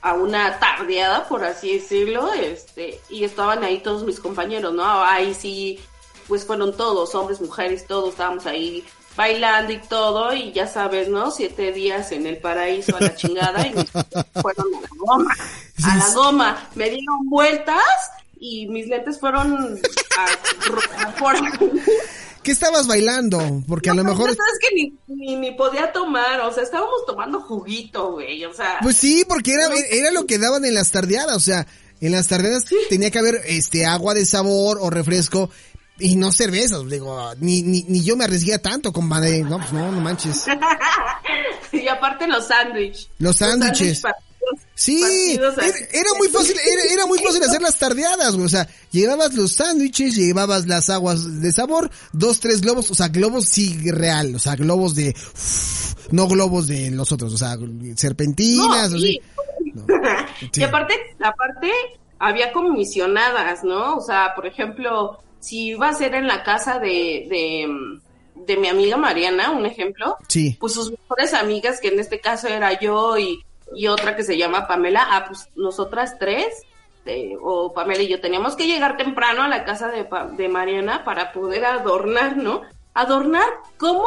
a 0.01 0.13
una 0.13 0.59
tardeada, 0.59 1.27
por 1.27 1.43
así 1.43 1.73
decirlo, 1.73 2.31
este, 2.33 2.99
y 3.09 3.23
estaban 3.23 3.63
ahí 3.63 3.79
todos 3.79 4.03
mis 4.03 4.19
compañeros, 4.19 4.73
¿no? 4.73 5.03
Ahí 5.03 5.33
sí, 5.33 5.79
pues 6.27 6.45
fueron 6.45 6.75
todos, 6.75 7.13
hombres, 7.15 7.41
mujeres, 7.41 7.85
todos 7.85 8.11
estábamos 8.11 8.45
ahí 8.45 8.83
bailando 9.15 9.73
y 9.73 9.79
todo, 9.79 10.33
y 10.33 10.53
ya 10.53 10.67
sabes, 10.67 11.09
¿no? 11.09 11.31
Siete 11.31 11.73
días 11.73 12.11
en 12.13 12.25
el 12.25 12.37
paraíso 12.37 12.95
a 12.95 13.01
la 13.01 13.15
chingada, 13.15 13.67
y 13.67 13.73
mis 13.73 13.91
fueron 14.41 14.67
a 14.75 14.81
la 14.81 14.89
goma, 14.97 15.35
a 15.83 15.97
la 15.97 16.13
goma, 16.13 16.69
me 16.75 16.89
dieron 16.89 17.29
vueltas, 17.29 18.11
y 18.39 18.67
mis 18.67 18.87
lentes 18.87 19.19
fueron 19.19 19.79
a, 20.17 21.11
¿Qué 22.43 22.51
estabas 22.51 22.87
bailando? 22.87 23.63
Porque 23.67 23.89
a 23.89 23.93
lo 23.93 24.03
No, 24.03 24.11
mejor... 24.11 24.27
pues, 24.27 24.37
es 24.53 24.59
que 24.59 24.75
ni, 24.75 24.93
ni, 25.07 25.35
ni 25.35 25.51
podía 25.51 25.91
tomar, 25.91 26.39
o 26.41 26.53
sea, 26.53 26.63
estábamos 26.63 27.05
tomando 27.05 27.41
juguito, 27.41 28.13
güey, 28.13 28.45
o 28.45 28.53
sea. 28.53 28.77
Pues 28.81 28.97
sí, 28.97 29.25
porque 29.27 29.53
era, 29.53 29.67
era 29.91 30.11
lo 30.11 30.25
que 30.25 30.37
daban 30.39 30.63
en 30.65 30.73
las 30.73 30.91
tardeadas, 30.91 31.35
o 31.35 31.39
sea, 31.41 31.67
en 32.01 32.11
las 32.13 32.27
tardeadas 32.27 32.63
tenía 32.89 33.11
que 33.11 33.19
haber 33.19 33.41
este 33.45 33.85
agua 33.85 34.13
de 34.13 34.25
sabor 34.25 34.77
o 34.81 34.89
refresco 34.89 35.49
y 35.99 36.15
no 36.15 36.31
cervezas, 36.31 36.87
digo, 36.89 37.33
ni, 37.39 37.61
ni, 37.61 37.83
ni 37.89 38.03
yo 38.03 38.15
me 38.15 38.23
arriesgué 38.23 38.57
tanto, 38.59 38.93
compadre, 38.93 39.43
no, 39.43 39.57
pues 39.57 39.73
no, 39.73 39.91
no 39.91 39.99
manches. 39.99 40.45
y 41.73 41.87
aparte 41.89 42.25
los 42.27 42.47
sándwiches. 42.47 43.09
Los 43.17 43.35
sándwiches. 43.35 44.01
Sí, 44.75 45.37
era, 45.91 46.09
muy 46.17 46.27
fácil, 46.31 46.55
era, 46.59 46.93
era 46.93 47.05
muy 47.05 47.19
fácil 47.19 47.43
hacer 47.43 47.61
las 47.61 47.77
tardeadas, 47.77 48.33
güey, 48.33 48.45
o 48.45 48.49
sea, 48.49 48.67
llevabas 48.91 49.33
los 49.33 49.51
sándwiches, 49.53 50.15
llevabas 50.15 50.67
las 50.67 50.89
aguas 50.89 51.41
de 51.41 51.51
sabor, 51.51 51.89
dos, 52.13 52.39
tres 52.39 52.61
globos, 52.61 52.89
o 52.91 52.95
sea, 52.95 53.07
globos 53.09 53.45
sí 53.45 53.77
real, 53.91 54.35
o 54.35 54.39
sea, 54.39 54.55
globos 54.55 54.95
de, 54.95 55.15
no 56.11 56.27
globos 56.27 56.67
de 56.67 56.91
los 56.91 57.11
otros, 57.11 57.33
o 57.33 57.37
sea, 57.37 57.57
serpentinas, 57.95 58.91
No, 58.91 58.97
así. 58.97 59.01
sí. 59.01 59.21
Sí. 60.53 60.61
Y 60.61 60.63
aparte, 60.63 60.93
aparte, 61.21 61.69
había 62.17 62.51
comisionadas, 62.53 63.63
¿no? 63.63 63.97
O 63.97 64.01
sea, 64.01 64.31
por 64.35 64.47
ejemplo, 64.47 65.19
si 65.41 65.67
iba 65.71 65.89
a 65.89 65.93
ser 65.93 66.15
en 66.15 66.27
la 66.27 66.43
casa 66.43 66.79
de, 66.79 67.27
de, 67.29 67.67
de 68.47 68.57
mi 68.57 68.67
amiga 68.69 68.95
Mariana, 68.97 69.51
un 69.51 69.65
ejemplo, 69.65 70.15
Sí. 70.29 70.55
pues 70.59 70.73
sus 70.73 70.91
mejores 70.91 71.33
amigas, 71.33 71.79
que 71.81 71.89
en 71.89 71.99
este 71.99 72.19
caso 72.21 72.47
era 72.47 72.79
yo 72.79 73.17
y, 73.17 73.39
y 73.75 73.87
otra 73.87 74.15
que 74.15 74.23
se 74.23 74.37
llama 74.37 74.67
Pamela, 74.67 75.07
ah, 75.09 75.25
pues 75.27 75.49
nosotras 75.55 76.17
tres, 76.19 76.63
eh, 77.05 77.35
o 77.41 77.73
Pamela 77.73 78.01
y 78.03 78.07
yo, 78.07 78.21
teníamos 78.21 78.55
que 78.55 78.67
llegar 78.67 78.97
temprano 78.97 79.41
a 79.41 79.47
la 79.47 79.63
casa 79.63 79.89
de, 79.89 80.07
de 80.37 80.49
Mariana 80.49 81.03
para 81.03 81.31
poder 81.31 81.65
adornar, 81.65 82.37
¿no? 82.37 82.61
¿Adornar? 82.93 83.49
¿Cómo? 83.77 84.05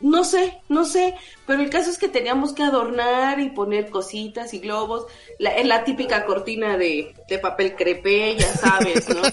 No 0.00 0.22
sé, 0.22 0.60
no 0.68 0.84
sé, 0.84 1.14
pero 1.44 1.60
el 1.60 1.70
caso 1.70 1.90
es 1.90 1.98
que 1.98 2.06
teníamos 2.08 2.52
que 2.52 2.62
adornar 2.62 3.40
y 3.40 3.50
poner 3.50 3.90
cositas 3.90 4.54
y 4.54 4.60
globos, 4.60 5.06
la, 5.40 5.56
en 5.56 5.66
la 5.68 5.82
típica 5.82 6.24
cortina 6.24 6.76
de, 6.76 7.14
de 7.28 7.38
papel 7.40 7.74
crepé, 7.74 8.36
ya 8.36 8.52
sabes, 8.54 9.08
¿no? 9.08 9.22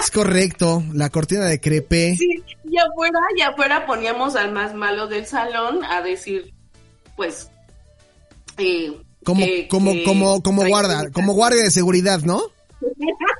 Es 0.00 0.10
correcto, 0.10 0.82
la 0.94 1.10
cortina 1.10 1.44
de 1.46 1.60
crepe. 1.60 2.16
Sí, 2.16 2.42
y 2.64 2.76
afuera, 2.78 3.18
y 3.36 3.40
afuera 3.42 3.86
poníamos 3.86 4.34
al 4.36 4.52
más 4.52 4.74
malo 4.74 5.06
del 5.06 5.26
salón 5.26 5.84
a 5.84 6.02
decir, 6.02 6.52
pues, 7.16 7.50
eh, 8.58 8.92
Como, 9.24 9.44
que- 9.44 9.68
como, 9.68 9.92
que- 9.92 10.04
como, 10.04 10.42
como 10.42 10.64
guarda, 10.66 11.10
como 11.12 11.34
guardia 11.34 11.62
de 11.62 11.70
seguridad, 11.70 12.20
¿no? 12.20 12.42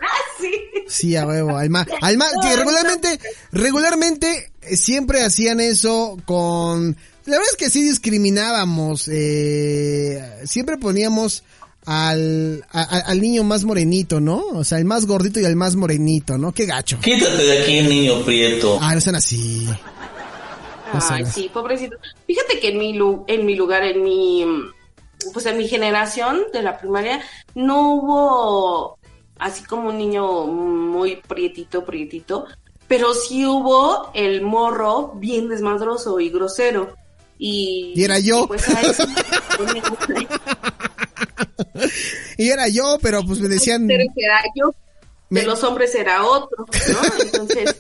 sí. 0.89 1.17
A 1.17 1.27
huevo, 1.27 1.57
alma, 1.57 1.87
alma, 2.01 2.27
que 2.43 2.57
regularmente, 2.57 3.21
regularmente 3.53 4.53
eh, 4.63 4.77
siempre 4.77 5.23
hacían 5.23 5.61
eso 5.61 6.17
con, 6.25 6.97
la 7.27 7.37
verdad 7.39 7.49
es 7.51 7.57
que 7.57 7.71
sí 7.71 7.83
discriminábamos, 7.83 9.09
eh, 9.09 10.23
siempre 10.45 10.77
poníamos 10.79 11.45
al, 11.85 12.65
a- 12.71 12.83
al 12.83 13.21
niño 13.21 13.43
más 13.45 13.65
morenito, 13.65 14.21
¿no? 14.21 14.39
O 14.55 14.65
sea, 14.65 14.79
el 14.79 14.85
más 14.85 15.05
gordito 15.07 15.41
y 15.41 15.45
el 15.45 15.57
más 15.57 15.75
morenito, 15.77 16.39
¿no? 16.39 16.53
Qué 16.53 16.67
gacho. 16.67 16.99
Quítate 17.01 17.43
de 17.43 17.59
aquí, 17.63 17.81
niño 17.83 18.23
prieto. 18.25 18.79
Ah, 18.81 18.95
no 18.95 19.01
sean 19.01 19.17
así. 19.17 19.67
No 20.95 21.01
Ay, 21.11 21.25
sí, 21.27 21.51
pobrecito. 21.53 21.97
Fíjate 22.27 22.61
que 22.61 22.69
en 22.69 22.79
mi, 22.79 22.93
lu- 22.93 23.25
en 23.27 23.47
mi 23.47 23.57
lugar, 23.57 23.83
en 23.83 24.03
mi, 24.03 24.45
pues 25.33 25.47
en 25.47 25.57
mi 25.59 25.67
generación 25.67 26.41
de 26.53 26.63
la 26.63 26.79
primaria, 26.79 27.21
no 27.55 27.95
hubo 27.95 28.99
así 29.43 29.65
como 29.65 29.89
un 29.91 29.99
niño 29.99 30.47
muy 30.47 31.17
prietito, 31.17 31.85
prietito, 31.85 32.47
pero 32.89 33.15
sí 33.15 33.45
hubo 33.47 34.11
el 34.15 34.43
morro 34.43 35.13
bien 35.17 35.49
desmadroso 35.49 36.19
y 36.21 36.31
grosero. 36.31 36.95
Y, 37.39 37.93
Y 37.97 38.05
era 38.05 38.19
yo. 38.21 38.45
y 38.45 38.47
pues 38.49 38.69
a 38.69 38.81
eso- 38.83 39.05
Y 42.39 42.49
era 42.51 42.69
yo, 42.69 42.99
pero 43.03 43.23
pues 43.25 43.41
me 43.41 43.49
decían, 43.49 43.91
era 43.91 44.05
yo. 44.55 44.73
Me- 45.31 45.41
De 45.41 45.47
los 45.47 45.65
hombres 45.65 45.95
era 45.95 46.25
otro, 46.27 46.67
¿no? 46.67 47.25
Entonces, 47.25 47.75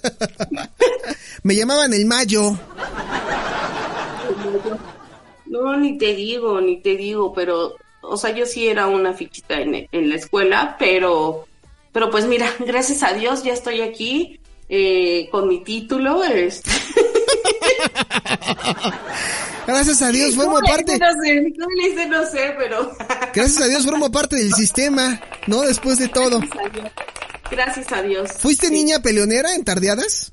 me 1.42 1.55
llamaban 1.55 1.92
el 1.92 2.07
mayo. 2.07 2.57
No, 5.46 5.77
ni 5.77 5.98
te 5.98 6.14
digo, 6.14 6.61
ni 6.61 6.81
te 6.81 6.96
digo, 6.96 7.33
pero, 7.35 7.75
o 8.01 8.16
sea, 8.16 8.31
yo 8.31 8.46
sí 8.46 8.68
era 8.68 8.87
una 8.87 9.12
fichita 9.12 9.61
en, 9.61 9.87
en 9.92 10.09
la 10.09 10.14
escuela, 10.16 10.77
pero, 10.79 11.46
pero 11.92 12.11
pues 12.11 12.26
mira, 12.26 12.50
gracias 12.61 13.02
a 13.02 13.12
Dios 13.12 13.42
ya 13.42 13.52
estoy 13.52 13.81
aquí 13.81 14.40
eh, 14.68 15.28
con 15.31 15.48
mi 15.48 15.62
título. 15.62 16.22
Este. 16.24 16.70
Gracias 19.66 20.02
a 20.02 20.09
Dios 20.11 20.35
formo 20.35 20.55
¿Cómo 20.55 20.61
le 20.61 20.68
parte? 20.68 20.98
No 20.98 21.12
sé, 21.22 21.55
¿cómo 21.59 21.70
le 21.81 21.88
hice? 21.88 22.07
No 22.07 22.26
sé, 22.26 22.55
pero 22.59 22.90
gracias 23.35 23.61
a 23.61 23.68
Dios 23.68 23.85
formo 23.85 24.11
parte 24.11 24.37
del 24.37 24.52
sistema, 24.52 25.20
¿no? 25.46 25.62
Después 25.62 25.98
de 25.98 26.09
todo. 26.09 26.40
gracias 27.50 27.92
a 27.92 28.02
Dios. 28.02 28.31
¿Fuiste 28.38 28.66
Sí. 28.66 28.72
niña 28.72 29.00
peleonera 29.00 29.55
en 29.55 29.64
tardeadas? 29.64 30.33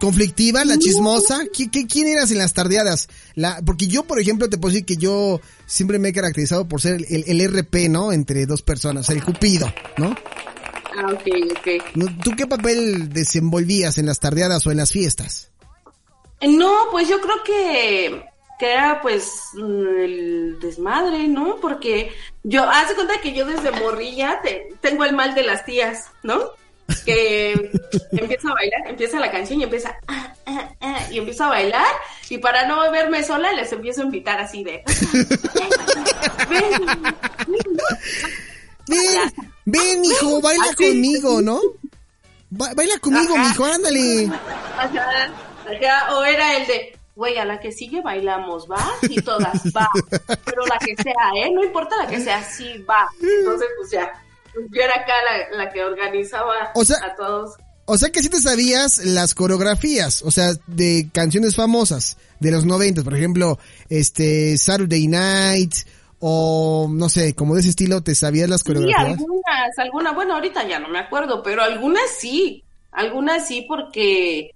¿Conflictiva, 0.00 0.64
la 0.64 0.78
chismosa? 0.78 1.40
¿Qui- 1.52 1.70
qui- 1.70 1.86
¿Quién 1.88 2.08
eras 2.08 2.30
en 2.30 2.38
las 2.38 2.54
tardeadas? 2.54 3.08
La, 3.34 3.60
porque 3.64 3.86
yo, 3.86 4.04
por 4.04 4.18
ejemplo, 4.18 4.48
te 4.48 4.56
puedo 4.58 4.72
decir 4.72 4.86
que 4.86 4.96
yo 4.96 5.40
siempre 5.66 5.98
me 5.98 6.08
he 6.08 6.12
caracterizado 6.12 6.66
por 6.66 6.80
ser 6.80 7.04
el, 7.08 7.24
el 7.26 7.40
RP, 7.48 7.88
¿no? 7.90 8.10
Entre 8.12 8.46
dos 8.46 8.62
personas, 8.62 9.08
el 9.10 9.22
cupido, 9.22 9.72
¿no? 9.98 10.16
Ah, 10.96 11.12
ok, 11.12 11.28
ok. 11.52 12.22
¿Tú 12.24 12.30
qué 12.36 12.46
papel 12.46 13.10
desenvolvías 13.10 13.98
en 13.98 14.06
las 14.06 14.18
tardeadas 14.18 14.66
o 14.66 14.70
en 14.70 14.78
las 14.78 14.90
fiestas? 14.90 15.50
No, 16.42 16.74
pues 16.90 17.06
yo 17.08 17.20
creo 17.20 17.42
que, 17.44 18.24
que 18.58 18.72
era 18.72 19.02
pues 19.02 19.30
mm, 19.54 19.86
el 20.02 20.58
desmadre, 20.60 21.28
¿no? 21.28 21.56
Porque 21.60 22.10
yo, 22.42 22.68
hace 22.68 22.94
cuenta 22.94 23.20
que 23.20 23.34
yo 23.34 23.44
desde 23.44 23.70
morrilla 23.72 24.40
te- 24.42 24.68
tengo 24.80 25.04
el 25.04 25.14
mal 25.14 25.34
de 25.34 25.42
las 25.42 25.64
tías, 25.66 26.06
¿no? 26.22 26.40
Que 27.04 27.70
empieza 28.12 28.50
a 28.50 28.54
bailar, 28.54 28.80
empieza 28.86 29.18
la 29.20 29.30
canción 29.30 29.60
y 29.60 29.64
empieza, 29.64 29.96
ah, 30.08 30.32
ah, 30.46 30.68
ah, 30.80 31.00
y 31.10 31.18
empiezo 31.18 31.44
a 31.44 31.48
bailar 31.48 31.86
y 32.28 32.38
para 32.38 32.66
no 32.66 32.90
verme 32.90 33.22
sola 33.24 33.52
les 33.52 33.72
empiezo 33.72 34.02
a 34.02 34.04
invitar 34.04 34.38
así 34.40 34.62
de, 34.64 34.82
ven, 36.48 36.86
ven, 37.46 37.62
Ven, 38.86 39.32
ven, 39.64 40.04
hijo, 40.04 40.40
baila 40.40 40.64
Así. 40.64 40.88
conmigo, 40.90 41.40
¿no? 41.40 41.60
Ba- 42.50 42.72
baila 42.74 42.98
conmigo, 42.98 43.34
Ajá. 43.36 43.48
mijo, 43.48 43.64
ándale. 43.64 44.26
Ajá, 44.76 45.30
ajá, 45.64 46.16
o 46.16 46.24
era 46.24 46.56
el 46.56 46.66
de, 46.66 46.98
güey, 47.14 47.38
a 47.38 47.44
la 47.44 47.60
que 47.60 47.70
sigue 47.70 48.00
bailamos, 48.02 48.68
¿va? 48.68 48.84
Y 49.02 49.20
todas, 49.22 49.62
va. 49.76 49.88
Pero 50.44 50.66
la 50.66 50.78
que 50.78 50.96
sea, 51.00 51.30
¿eh? 51.36 51.50
No 51.52 51.62
importa 51.62 51.96
la 51.98 52.08
que 52.08 52.20
sea, 52.20 52.42
sí, 52.42 52.82
va. 52.88 53.08
Entonces, 53.22 53.68
pues 53.78 53.90
ya, 53.92 54.12
yo 54.54 54.82
era 54.82 54.94
acá 54.94 55.12
la, 55.50 55.56
la 55.64 55.70
que 55.70 55.82
organizaba 55.84 56.52
O 56.74 56.84
sea- 56.84 56.98
a 57.04 57.14
todos. 57.14 57.54
O 57.86 57.98
sea 57.98 58.10
que 58.10 58.22
sí 58.22 58.28
te 58.28 58.40
sabías 58.40 58.98
las 59.04 59.34
coreografías, 59.34 60.22
o 60.22 60.30
sea, 60.30 60.50
de 60.68 61.08
canciones 61.12 61.56
famosas 61.56 62.18
de 62.38 62.52
los 62.52 62.64
90, 62.64 63.02
por 63.02 63.16
ejemplo, 63.16 63.58
este 63.88 64.56
Saturday 64.58 65.08
Night 65.08 65.74
o 66.20 66.86
no 66.88 67.08
sé, 67.08 67.34
como 67.34 67.54
de 67.54 67.60
ese 67.62 67.70
estilo, 67.70 68.00
¿te 68.02 68.14
sabías 68.14 68.48
las 68.48 68.60
Sí, 68.60 68.66
coreografías? 68.66 69.18
algunas, 69.18 69.78
algunas, 69.78 70.14
bueno, 70.14 70.34
ahorita 70.34 70.68
ya 70.68 70.78
no 70.78 70.88
me 70.88 71.00
acuerdo, 71.00 71.42
pero 71.42 71.62
algunas 71.62 72.08
sí, 72.16 72.62
algunas 72.92 73.48
sí 73.48 73.64
porque, 73.66 74.50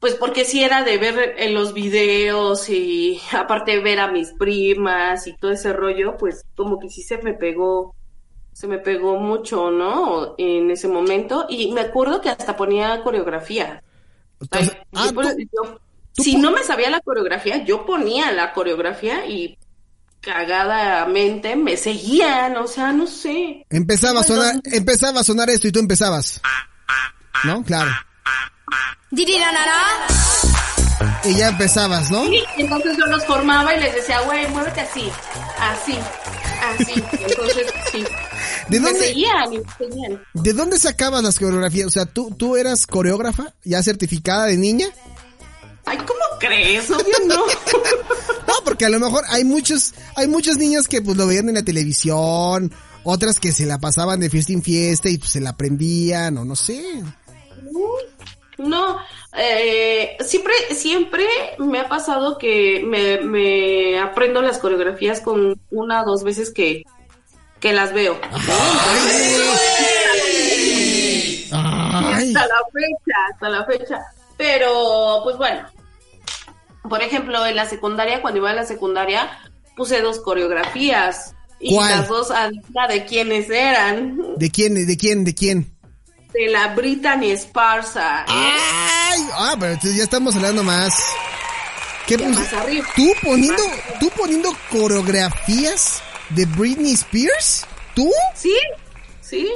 pues 0.00 0.14
porque 0.16 0.44
sí 0.44 0.62
era 0.62 0.82
de 0.84 0.98
ver 0.98 1.36
en 1.38 1.54
los 1.54 1.72
videos 1.72 2.68
y 2.68 3.18
aparte 3.32 3.78
ver 3.80 4.00
a 4.00 4.10
mis 4.12 4.32
primas 4.32 5.26
y 5.26 5.34
todo 5.36 5.52
ese 5.52 5.72
rollo, 5.72 6.16
pues 6.18 6.44
como 6.54 6.78
que 6.78 6.90
sí 6.90 7.02
se 7.02 7.16
me 7.22 7.32
pegó, 7.32 7.94
se 8.58 8.66
me 8.66 8.78
pegó 8.78 9.16
mucho, 9.20 9.70
¿no? 9.70 10.34
En 10.36 10.68
ese 10.72 10.88
momento 10.88 11.46
y 11.48 11.70
me 11.70 11.82
acuerdo 11.82 12.20
que 12.20 12.28
hasta 12.28 12.56
ponía 12.56 13.02
coreografía. 13.04 13.84
Ah, 14.50 14.60
Yo 15.06 15.14
por- 15.14 15.26
tú- 15.26 15.38
yo- 15.38 15.80
tú 16.12 16.22
si 16.24 16.36
no 16.36 16.50
me 16.50 16.64
sabía 16.64 16.90
la 16.90 17.00
coreografía, 17.00 17.64
yo 17.64 17.86
ponía 17.86 18.32
la 18.32 18.52
coreografía 18.52 19.26
y 19.26 19.56
cagadamente 20.20 21.54
me 21.54 21.76
seguían, 21.76 22.56
o 22.56 22.66
sea, 22.66 22.90
no 22.92 23.06
sé. 23.06 23.64
empezaba 23.70 24.20
a 24.20 24.24
sonar, 24.24 24.56
empezaba 24.64 25.20
a 25.20 25.24
sonar 25.24 25.48
esto 25.50 25.68
y 25.68 25.72
tú 25.72 25.78
empezabas. 25.78 26.40
¿No? 27.44 27.62
Claro. 27.62 27.92
Y 31.24 31.34
ya 31.36 31.48
empezabas, 31.50 32.10
¿no? 32.10 32.24
Sí, 32.26 32.42
entonces 32.56 32.96
yo 32.96 33.06
los 33.06 33.24
formaba 33.24 33.72
y 33.74 33.80
les 33.80 33.94
decía, 33.94 34.20
güey, 34.22 34.48
muévete 34.48 34.80
así, 34.80 35.08
así, 35.60 35.96
así. 36.76 37.04
Entonces. 37.12 37.72
¿De 38.68 38.80
dónde, 38.80 38.98
seguían 38.98 39.50
seguían. 39.78 40.22
¿De 40.34 40.52
dónde 40.52 40.78
sacabas 40.78 41.22
las 41.22 41.38
coreografías? 41.38 41.86
O 41.86 41.90
sea, 41.90 42.06
¿tú, 42.06 42.34
tú 42.36 42.56
eras 42.56 42.86
coreógrafa 42.86 43.54
ya 43.64 43.82
certificada 43.82 44.46
de 44.46 44.56
niña? 44.56 44.86
Ay, 45.86 45.96
¿cómo 45.98 46.20
crees? 46.38 46.90
Obvio 46.90 47.14
no. 47.26 47.44
No, 48.46 48.54
porque 48.64 48.86
a 48.86 48.88
lo 48.88 48.98
mejor 48.98 49.24
hay 49.28 49.44
muchos, 49.44 49.92
hay 50.16 50.26
muchos 50.26 50.56
niños 50.56 50.88
que 50.88 51.02
pues 51.02 51.16
lo 51.16 51.26
veían 51.26 51.48
en 51.48 51.56
la 51.56 51.62
televisión 51.62 52.72
otras 53.10 53.40
que 53.40 53.52
se 53.52 53.66
la 53.66 53.78
pasaban 53.78 54.20
de 54.20 54.30
fiesta 54.30 54.52
en 54.52 54.62
fiesta 54.62 55.08
y 55.08 55.18
pues, 55.18 55.30
se 55.30 55.40
la 55.40 55.50
aprendían 55.50 56.36
o 56.38 56.44
no 56.44 56.56
sé. 56.56 57.02
No, 58.58 58.98
eh, 59.36 60.16
siempre, 60.20 60.52
siempre 60.72 61.24
me 61.58 61.80
ha 61.80 61.88
pasado 61.88 62.38
que 62.38 62.82
me, 62.84 63.20
me 63.22 63.98
aprendo 64.00 64.42
las 64.42 64.58
coreografías 64.58 65.20
con 65.20 65.60
una 65.70 66.02
o 66.02 66.06
dos 66.06 66.24
veces 66.24 66.50
que, 66.50 66.82
que 67.60 67.72
las 67.72 67.92
veo. 67.92 68.18
Ay. 71.50 72.34
Hasta 72.34 72.46
la 72.46 72.60
fecha, 72.72 73.16
hasta 73.32 73.48
la 73.48 73.64
fecha. 73.64 74.00
Pero, 74.36 75.20
pues 75.24 75.36
bueno, 75.36 75.66
por 76.88 77.02
ejemplo, 77.02 77.44
en 77.46 77.56
la 77.56 77.68
secundaria, 77.68 78.22
cuando 78.22 78.38
iba 78.38 78.50
a 78.50 78.54
la 78.54 78.64
secundaria, 78.64 79.28
puse 79.76 80.00
dos 80.00 80.20
coreografías. 80.20 81.34
Y 81.60 81.74
¿Cuál? 81.74 81.90
las 81.90 82.08
dos 82.08 82.30
adivina 82.30 82.86
de 82.88 83.04
quiénes 83.04 83.50
eran. 83.50 84.16
¿De 84.36 84.50
quién? 84.50 84.74
¿De 84.86 84.96
quién? 84.96 85.24
¿De 85.24 85.34
quién? 85.34 85.74
De 86.32 86.46
la 86.48 86.68
Brittany 86.74 87.30
Esparza. 87.32 88.24
Ay, 88.28 89.20
ah, 89.32 89.56
pero 89.58 89.76
ya 89.82 90.02
estamos 90.04 90.36
hablando 90.36 90.62
más. 90.62 90.92
¿Qué 92.06 92.16
Ya 92.16 92.26
pus- 92.26 92.36
más 92.36 92.52
arriba. 92.52 92.86
¿Tú 92.94 93.12
poniendo, 93.22 93.66
Más- 93.66 93.98
tú 93.98 94.08
poniendo 94.16 94.50
coreografías 94.70 96.00
de 96.30 96.44
Britney 96.46 96.92
Spears? 96.94 97.64
¿Tú? 97.94 98.10
Sí, 98.34 98.54
sí. 99.20 99.48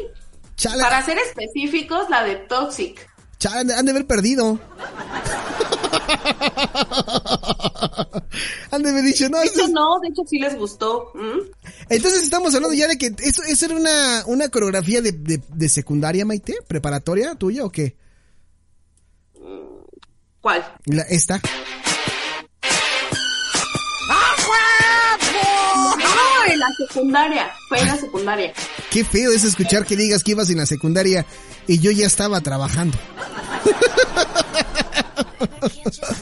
Chala, 0.57 0.85
Para 0.85 1.05
ser 1.05 1.19
específicos, 1.19 2.09
la 2.11 2.25
de 2.25 2.37
Toxic. 2.37 3.09
chala, 3.39 3.79
han 3.79 3.85
de- 3.87 3.91
haber 3.93 4.07
perdido. 4.07 4.61
han 8.71 8.83
de 8.83 8.91
haber 8.91 9.05
dicho, 9.05 9.29
no, 9.29 9.41
De 9.41 9.47
hecho, 9.47 9.69
no, 9.69 10.01
de 10.01 10.09
hecho 10.09 10.23
sí 10.29 10.39
les 10.39 10.57
gustó. 10.57 11.13
¿m? 11.15 11.43
Entonces 11.89 12.23
estamos 12.23 12.55
hablando 12.55 12.75
ya 12.75 12.89
de 12.89 12.97
que 12.99 13.15
eso, 13.19 13.43
eso 13.43 13.67
era 13.67 13.75
una, 13.77 14.25
una 14.27 14.49
coreografía 14.49 15.01
de, 15.01 15.13
de, 15.13 15.43
de 15.49 15.69
secundaria, 15.69 16.25
Maite, 16.25 16.57
preparatoria 16.67 17.35
tuya 17.35 17.65
o 17.65 17.71
qué? 17.71 17.97
¿Cuál? 20.41 20.65
La- 20.87 21.03
esta. 21.03 21.41
La 26.63 26.87
secundaria. 26.87 27.51
Fue 27.69 27.81
en 27.81 27.87
la 27.89 27.97
secundaria. 27.97 28.53
Qué 28.91 29.05
feo 29.05 29.31
es 29.33 29.45
escuchar 29.45 29.85
que 29.87 29.97
digas 29.97 30.23
que 30.23 30.33
ibas 30.33 30.49
en 30.51 30.59
la 30.59 30.67
secundaria 30.67 31.25
y 31.67 31.79
yo 31.79 31.91
ya 31.91 32.07
estaba 32.07 32.41
trabajando. 32.41 32.97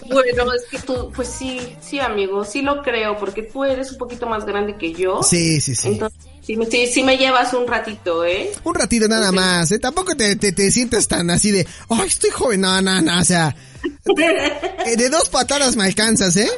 Bueno, 0.09 0.53
es 0.53 0.65
que 0.71 0.79
tú, 0.79 1.13
pues 1.15 1.29
sí, 1.29 1.75
sí, 1.81 2.01
amigo, 2.01 2.45
sí 2.45 2.63
lo 2.63 2.83
creo, 2.83 3.17
porque 3.19 3.43
tú 3.43 3.65
eres 3.65 3.93
un 3.93 3.99
poquito 3.99 4.27
más 4.27 4.45
grande 4.45 4.77
que 4.77 4.93
yo. 4.93 5.23
Sí, 5.23 5.61
sí, 5.61 5.75
sí. 5.75 5.89
Entonces, 5.89 6.19
sí, 6.43 6.57
me- 6.57 6.67
sí, 6.67 6.87
sí 6.89 7.03
me 7.05 7.17
llevas 7.17 7.53
un 7.55 7.67
ratito, 7.67 8.25
¿eh? 8.25 8.51
Un 8.65 8.75
ratito 8.75 9.07
nada 9.09 9.31
más, 9.33 9.71
¿eh? 9.73 9.79
Tampoco 9.79 10.17
te, 10.17 10.37
te, 10.37 10.53
te 10.53 10.71
sientes 10.71 11.07
tan 11.07 11.31
así 11.31 11.51
de, 11.51 11.67
ay, 11.91 12.07
estoy 12.09 12.31
joven, 12.31 12.63
no, 12.63 12.81
no, 12.83 13.01
no, 13.01 13.21
o 13.21 13.25
sea, 13.25 13.55
eh, 14.87 14.97
de 14.97 15.09
dos 15.11 15.29
patadas 15.29 15.77
me 15.77 15.85
alcanzas, 15.85 16.37
¿eh? 16.37 16.51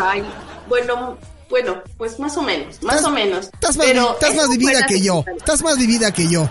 Ay, 0.00 0.22
bueno, 0.68 1.18
bueno, 1.54 1.82
pues 1.96 2.18
más 2.18 2.36
o 2.36 2.42
menos, 2.42 2.82
más 2.82 2.96
Estás- 2.96 3.04
o 3.04 3.14
menos. 3.14 3.44
Estás 3.52 3.76
más, 3.76 3.86
Pero 3.86 4.12
estás 4.14 4.34
más 4.34 4.48
vivida 4.50 4.84
que 4.86 5.00
yo, 5.00 5.24
estás 5.36 5.62
más 5.62 5.78
vivida 5.78 6.10
que 6.12 6.26
yo. 6.28 6.50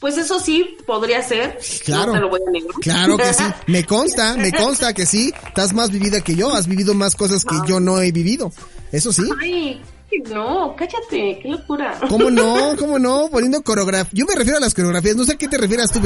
Pues 0.00 0.16
eso 0.16 0.40
sí, 0.40 0.78
podría 0.86 1.22
ser. 1.22 1.58
Claro. 1.84 2.06
No 2.06 2.12
te 2.14 2.20
lo 2.20 2.28
voy 2.30 2.40
a 2.46 2.50
negar. 2.50 2.70
Claro 2.80 3.16
que 3.18 3.34
sí, 3.34 3.44
me 3.66 3.84
consta, 3.84 4.36
me 4.38 4.52
consta 4.52 4.94
que 4.94 5.04
sí, 5.04 5.34
estás 5.48 5.74
más 5.74 5.90
vivida 5.90 6.22
que 6.22 6.34
yo, 6.34 6.50
has 6.54 6.66
vivido 6.66 6.94
más 6.94 7.14
cosas 7.14 7.44
que 7.44 7.56
yo 7.68 7.78
no 7.78 8.00
he 8.00 8.10
vivido, 8.10 8.50
eso 8.90 9.12
sí. 9.12 9.24
Ay, 9.42 9.82
no, 10.30 10.74
cállate, 10.78 11.38
qué 11.42 11.48
locura. 11.50 11.98
¿Cómo 12.08 12.30
no? 12.30 12.74
¿Cómo 12.78 12.98
no? 12.98 13.28
Poniendo 13.30 13.60
coreografía. 13.62 14.10
Yo 14.14 14.24
me 14.24 14.34
refiero 14.34 14.56
a 14.56 14.60
las 14.60 14.72
coreografías. 14.72 15.14
No 15.16 15.24
sé 15.24 15.32
a 15.32 15.36
qué 15.36 15.46
te 15.48 15.58
refieras 15.58 15.92
tú. 15.92 16.00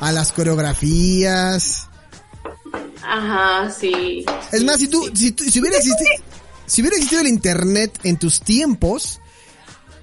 A 0.00 0.12
las 0.12 0.32
coreografías. 0.32 1.88
Ajá, 3.06 3.70
sí. 3.70 4.24
Es 4.52 4.64
más, 4.64 4.78
si 4.78 4.88
tú, 4.88 5.10
si, 5.14 5.32
tú- 5.32 5.44
si 5.44 5.60
hubiera 5.60 5.76
existido, 5.78 6.10
si 6.66 6.82
hubiera 6.82 6.96
existido 6.96 7.20
el 7.22 7.28
internet 7.28 7.98
en 8.04 8.18
tus 8.18 8.40
tiempos, 8.40 9.20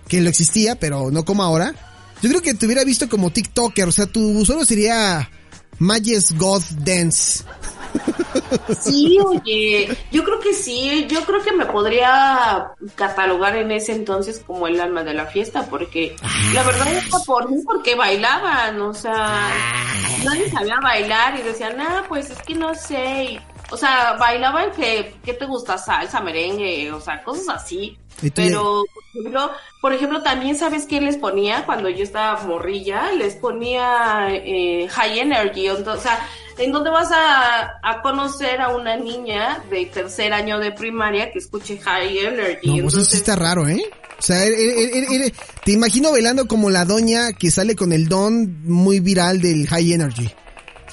que 0.07 0.21
lo 0.21 0.29
existía, 0.29 0.75
pero 0.75 1.11
no 1.11 1.25
como 1.25 1.43
ahora, 1.43 1.73
yo 2.21 2.29
creo 2.29 2.41
que 2.41 2.53
te 2.53 2.65
hubiera 2.65 2.83
visto 2.83 3.09
como 3.09 3.31
TikToker. 3.31 3.87
O 3.87 3.91
sea, 3.91 4.05
tu 4.05 4.45
solo 4.45 4.65
sería 4.65 5.29
Majes 5.79 6.37
God 6.37 6.61
Dance. 6.79 7.43
Sí, 8.81 9.17
oye, 9.19 9.97
yo 10.11 10.23
creo 10.23 10.39
que 10.39 10.53
sí, 10.53 11.05
yo 11.09 11.25
creo 11.25 11.41
que 11.41 11.51
me 11.51 11.65
podría 11.65 12.71
catalogar 12.95 13.57
en 13.57 13.71
ese 13.71 13.93
entonces 13.93 14.41
como 14.45 14.67
el 14.67 14.79
alma 14.79 15.03
de 15.03 15.13
la 15.13 15.25
fiesta, 15.25 15.65
porque 15.69 16.15
la 16.53 16.63
verdad 16.63 16.87
era 16.87 17.19
por 17.25 17.49
mí 17.49 17.61
porque 17.65 17.95
bailaban, 17.95 18.79
o 18.81 18.93
sea, 18.93 19.49
nadie 20.23 20.49
sabía 20.49 20.79
bailar 20.81 21.37
y 21.39 21.43
decían, 21.43 21.81
ah, 21.81 22.05
pues 22.07 22.29
es 22.29 22.41
que 22.43 22.55
no 22.55 22.73
sé, 22.75 23.23
y, 23.23 23.39
o 23.71 23.77
sea, 23.77 24.13
bailaban 24.19 24.71
que, 24.71 25.15
¿qué 25.23 25.33
te 25.33 25.45
gusta? 25.45 25.77
Salsa, 25.77 26.19
merengue, 26.21 26.91
o 26.91 27.01
sea, 27.01 27.23
cosas 27.23 27.49
así. 27.49 27.97
Pero, 28.35 28.83
por 28.93 29.03
ejemplo, 29.21 29.51
por 29.81 29.93
ejemplo, 29.93 30.21
también 30.21 30.55
sabes 30.55 30.85
qué 30.85 31.01
les 31.01 31.17
ponía 31.17 31.65
cuando 31.65 31.89
yo 31.89 32.03
estaba 32.03 32.39
morrilla, 32.43 33.11
les 33.13 33.35
ponía 33.35 34.27
eh, 34.29 34.87
high 34.89 35.19
energy, 35.19 35.69
o 35.69 35.97
sea, 35.99 36.27
¿en 36.59 36.71
dónde 36.71 36.91
vas 36.91 37.09
a, 37.11 37.79
a 37.81 38.01
conocer 38.03 38.61
a 38.61 38.69
una 38.69 38.95
niña 38.97 39.63
de 39.71 39.87
tercer 39.87 40.33
año 40.33 40.59
de 40.59 40.71
primaria 40.71 41.31
que 41.31 41.39
escuche 41.39 41.79
high 41.79 42.19
energy? 42.19 42.67
No, 42.67 42.83
pues 42.83 42.93
eso 42.93 43.05
sí 43.05 43.17
Entonces, 43.17 43.19
está 43.19 43.35
raro, 43.35 43.67
¿eh? 43.67 43.81
O 44.19 44.21
sea, 44.21 44.45
er- 44.45 44.53
er- 44.53 44.93
er- 44.93 45.21
er- 45.25 45.33
te 45.63 45.71
imagino 45.71 46.11
bailando 46.11 46.47
como 46.47 46.69
la 46.69 46.85
doña 46.85 47.33
que 47.33 47.49
sale 47.49 47.75
con 47.75 47.91
el 47.91 48.07
don 48.07 48.61
muy 48.65 48.99
viral 48.99 49.41
del 49.41 49.67
High 49.67 49.93
Energy. 49.93 50.29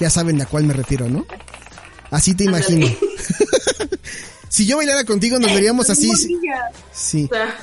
Ya 0.01 0.09
saben 0.09 0.41
a 0.41 0.47
cuál 0.47 0.65
me 0.65 0.73
refiero, 0.73 1.09
¿no? 1.11 1.27
Así 2.11 2.35
te 2.35 2.45
imagino. 2.45 2.87
si 4.49 4.67
yo 4.67 4.77
bailara 4.79 5.05
contigo 5.05 5.39
nos 5.39 5.53
veríamos 5.53 5.91
así. 5.91 6.11
sí-. 6.93 7.25
O 7.25 7.35
sea, 7.35 7.59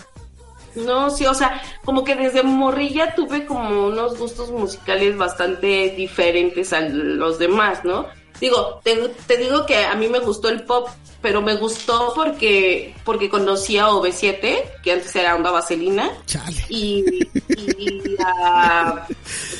no, 0.76 1.10
sí, 1.10 1.26
o 1.26 1.34
sea, 1.34 1.62
como 1.84 2.04
que 2.04 2.16
desde 2.16 2.44
morrilla 2.44 3.16
tuve 3.16 3.46
como 3.46 3.88
unos 3.88 4.18
gustos 4.18 4.52
musicales 4.52 5.18
bastante 5.18 5.94
diferentes 5.96 6.74
a 6.74 6.82
los 6.82 7.40
demás, 7.40 7.84
¿no? 7.86 8.08
Digo, 8.40 8.82
te, 8.84 8.96
te 9.28 9.38
digo 9.38 9.66
que 9.66 9.86
a 9.86 9.96
mí 9.96 10.08
me 10.08 10.20
gustó 10.20 10.50
el 10.50 10.64
pop, 10.64 10.90
pero 11.22 11.42
me 11.42 11.56
gustó 11.56 12.14
porque 12.14 12.94
porque 13.04 13.30
conocí 13.30 13.78
a 13.78 13.88
OV7, 13.88 14.82
que 14.84 14.92
antes 14.92 15.16
era 15.16 15.36
Onda 15.36 15.52
Vaselina, 15.52 16.12
Chale. 16.26 16.66
y, 16.70 17.28
y 17.58 18.16
a, 18.24 19.08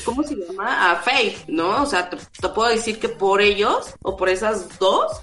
¿cómo 0.04 0.22
se 0.22 0.36
llama? 0.36 0.92
A 0.92 0.96
Faith, 0.96 1.46
¿no? 1.48 1.82
O 1.82 1.86
sea, 1.86 2.10
te, 2.10 2.16
te 2.16 2.48
puedo 2.50 2.68
decir 2.68 2.98
que 2.98 3.08
por 3.08 3.40
ellos, 3.40 3.94
o 4.02 4.16
por 4.16 4.28
esas 4.28 4.78
dos, 4.78 5.20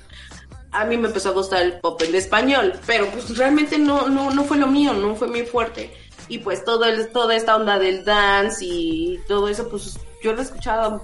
a 0.71 0.85
mí 0.85 0.97
me 0.97 1.07
empezó 1.07 1.29
a 1.29 1.33
gustar 1.33 1.61
el 1.61 1.79
pop 1.79 2.01
en 2.01 2.15
español, 2.15 2.73
pero 2.87 3.07
pues 3.11 3.37
realmente 3.37 3.77
no, 3.77 4.09
no, 4.09 4.31
no 4.31 4.43
fue 4.43 4.57
lo 4.57 4.67
mío, 4.67 4.93
no 4.93 5.15
fue 5.15 5.27
muy 5.27 5.43
fuerte. 5.43 5.93
Y 6.27 6.39
pues 6.39 6.65
todo 6.65 6.85
el, 6.85 7.09
toda 7.09 7.35
esta 7.35 7.55
onda 7.55 7.77
del 7.77 8.03
dance 8.03 8.65
y 8.65 9.19
todo 9.27 9.47
eso, 9.47 9.69
pues 9.69 9.99
yo 10.23 10.33
lo 10.33 10.41
escuchaba 10.41 11.01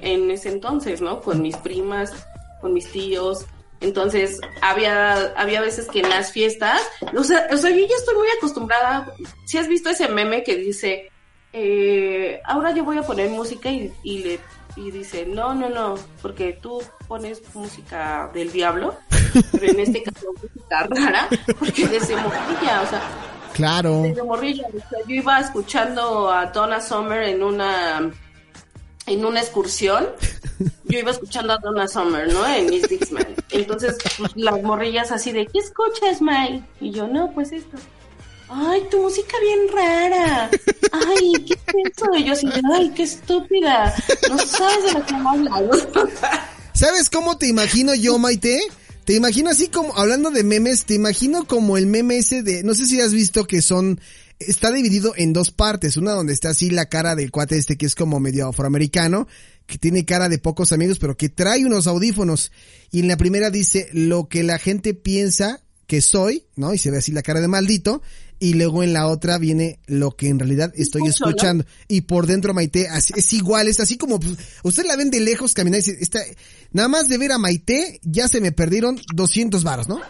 en 0.00 0.30
ese 0.30 0.48
entonces, 0.50 1.00
¿no? 1.00 1.20
Con 1.20 1.42
mis 1.42 1.56
primas, 1.56 2.12
con 2.60 2.72
mis 2.72 2.90
tíos. 2.90 3.46
Entonces, 3.80 4.40
había, 4.62 5.32
había 5.36 5.60
veces 5.60 5.88
que 5.88 6.00
en 6.00 6.08
las 6.08 6.32
fiestas, 6.32 6.80
o 7.16 7.22
sea, 7.24 7.46
o 7.52 7.56
sea, 7.56 7.70
yo 7.70 7.86
ya 7.86 7.96
estoy 7.96 8.14
muy 8.14 8.28
acostumbrada. 8.38 9.12
Si 9.46 9.58
has 9.58 9.68
visto 9.68 9.90
ese 9.90 10.08
meme 10.08 10.42
que 10.42 10.56
dice, 10.56 11.10
eh, 11.52 12.40
ahora 12.44 12.72
yo 12.72 12.84
voy 12.84 12.96
a 12.98 13.02
poner 13.02 13.28
música 13.30 13.70
y, 13.70 13.92
y 14.02 14.18
le 14.24 14.40
y 14.76 14.90
dice, 14.90 15.24
no, 15.24 15.54
no, 15.54 15.68
no, 15.68 15.94
porque 16.20 16.58
tú 16.60 16.82
pones 17.06 17.40
música 17.54 18.28
del 18.34 18.50
diablo, 18.50 18.96
pero 19.52 19.66
en 19.66 19.78
este 19.78 20.02
caso 20.02 20.26
música 20.32 20.86
rara, 20.90 21.28
porque 21.60 21.86
desde 21.86 22.16
morrilla, 22.16 22.82
o 22.82 22.86
sea, 22.88 23.00
Claro. 23.52 24.02
desde 24.02 24.24
morrilla, 24.24 24.66
o 24.66 24.88
sea, 24.90 24.98
yo 25.06 25.14
iba 25.14 25.38
escuchando 25.38 26.28
a 26.28 26.46
Donna 26.46 26.80
Summer 26.80 27.22
en 27.22 27.44
una 27.44 28.10
en 29.06 29.24
una 29.24 29.40
excursión, 29.40 30.08
yo 30.84 30.98
iba 30.98 31.10
escuchando 31.10 31.52
a 31.52 31.58
Donna 31.58 31.86
Summer, 31.88 32.32
¿no? 32.32 32.46
En 32.46 32.66
Miss 32.66 32.88
Dixman. 32.88 33.34
Entonces, 33.50 33.96
pues, 34.18 34.32
las 34.34 34.62
morrillas 34.62 35.12
así 35.12 35.32
de, 35.32 35.46
¿qué 35.46 35.58
escuchas, 35.58 36.22
May? 36.22 36.64
Y 36.80 36.90
yo, 36.90 37.06
no, 37.06 37.32
pues 37.32 37.52
esto. 37.52 37.76
Ay, 38.48 38.82
tu 38.90 39.00
música 39.00 39.36
bien 39.40 39.58
rara. 39.72 40.50
Ay, 40.92 41.44
¿qué 41.46 41.54
es 41.54 41.92
eso? 41.96 42.14
Y 42.16 42.24
yo 42.24 42.32
así, 42.34 42.48
ay, 42.74 42.92
qué 42.94 43.02
estúpida. 43.02 43.94
No 44.28 44.38
sabes 44.38 44.84
de 44.84 44.92
lo 44.92 45.06
que 45.06 45.14
hablas. 45.14 45.88
¿Sabes 46.72 47.10
cómo 47.10 47.38
te 47.38 47.46
imagino 47.46 47.94
yo, 47.94 48.18
Maite? 48.18 48.60
Te 49.04 49.14
imagino 49.14 49.50
así 49.50 49.68
como, 49.68 49.96
hablando 49.96 50.30
de 50.30 50.44
memes, 50.44 50.86
te 50.86 50.94
imagino 50.94 51.46
como 51.46 51.76
el 51.76 51.86
meme 51.86 52.18
ese 52.18 52.42
de, 52.42 52.62
no 52.62 52.74
sé 52.74 52.86
si 52.86 53.00
has 53.00 53.12
visto 53.12 53.46
que 53.46 53.60
son, 53.60 54.00
está 54.38 54.70
dividido 54.70 55.12
en 55.16 55.32
dos 55.32 55.50
partes, 55.50 55.96
una 55.96 56.12
donde 56.12 56.32
está 56.32 56.50
así 56.50 56.70
la 56.70 56.86
cara 56.86 57.14
del 57.14 57.30
cuate 57.30 57.56
este 57.56 57.76
que 57.76 57.86
es 57.86 57.94
como 57.94 58.20
medio 58.20 58.48
afroamericano, 58.48 59.26
que 59.66 59.78
tiene 59.78 60.04
cara 60.04 60.28
de 60.28 60.38
pocos 60.38 60.72
amigos, 60.72 60.98
pero 60.98 61.16
que 61.16 61.28
trae 61.28 61.64
unos 61.64 61.86
audífonos, 61.86 62.52
y 62.90 63.00
en 63.00 63.08
la 63.08 63.16
primera 63.16 63.50
dice, 63.50 63.88
lo 63.92 64.28
que 64.28 64.42
la 64.42 64.58
gente 64.58 64.94
piensa 64.94 65.60
que 65.86 66.00
soy, 66.00 66.46
¿no? 66.56 66.72
Y 66.74 66.78
se 66.78 66.90
ve 66.90 66.98
así 66.98 67.12
la 67.12 67.22
cara 67.22 67.40
de 67.40 67.48
maldito. 67.48 68.00
Y 68.40 68.54
luego 68.54 68.82
en 68.82 68.92
la 68.92 69.06
otra 69.06 69.38
viene 69.38 69.78
lo 69.86 70.16
que 70.16 70.28
en 70.28 70.38
realidad 70.38 70.72
estoy 70.76 71.02
Escucho, 71.02 71.24
¿no? 71.24 71.30
escuchando. 71.30 71.64
Y 71.88 72.00
por 72.02 72.26
dentro 72.26 72.52
Maite 72.52 72.88
así- 72.88 73.12
es 73.16 73.32
igual, 73.32 73.68
es 73.68 73.80
así 73.80 73.96
como, 73.96 74.18
pues, 74.18 74.34
usted 74.64 74.84
la 74.86 74.96
ven 74.96 75.10
de 75.10 75.20
lejos 75.20 75.54
caminar 75.54 75.78
y 75.80 75.82
dice, 75.84 75.96
está, 76.02 76.20
nada 76.72 76.88
más 76.88 77.08
de 77.08 77.16
ver 77.16 77.32
a 77.32 77.38
Maite, 77.38 78.00
ya 78.02 78.26
se 78.28 78.40
me 78.40 78.50
perdieron 78.50 79.00
200 79.14 79.62
varos, 79.62 79.88
¿no? 79.88 80.00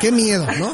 Qué 0.00 0.12
miedo, 0.12 0.46
¿no? 0.58 0.72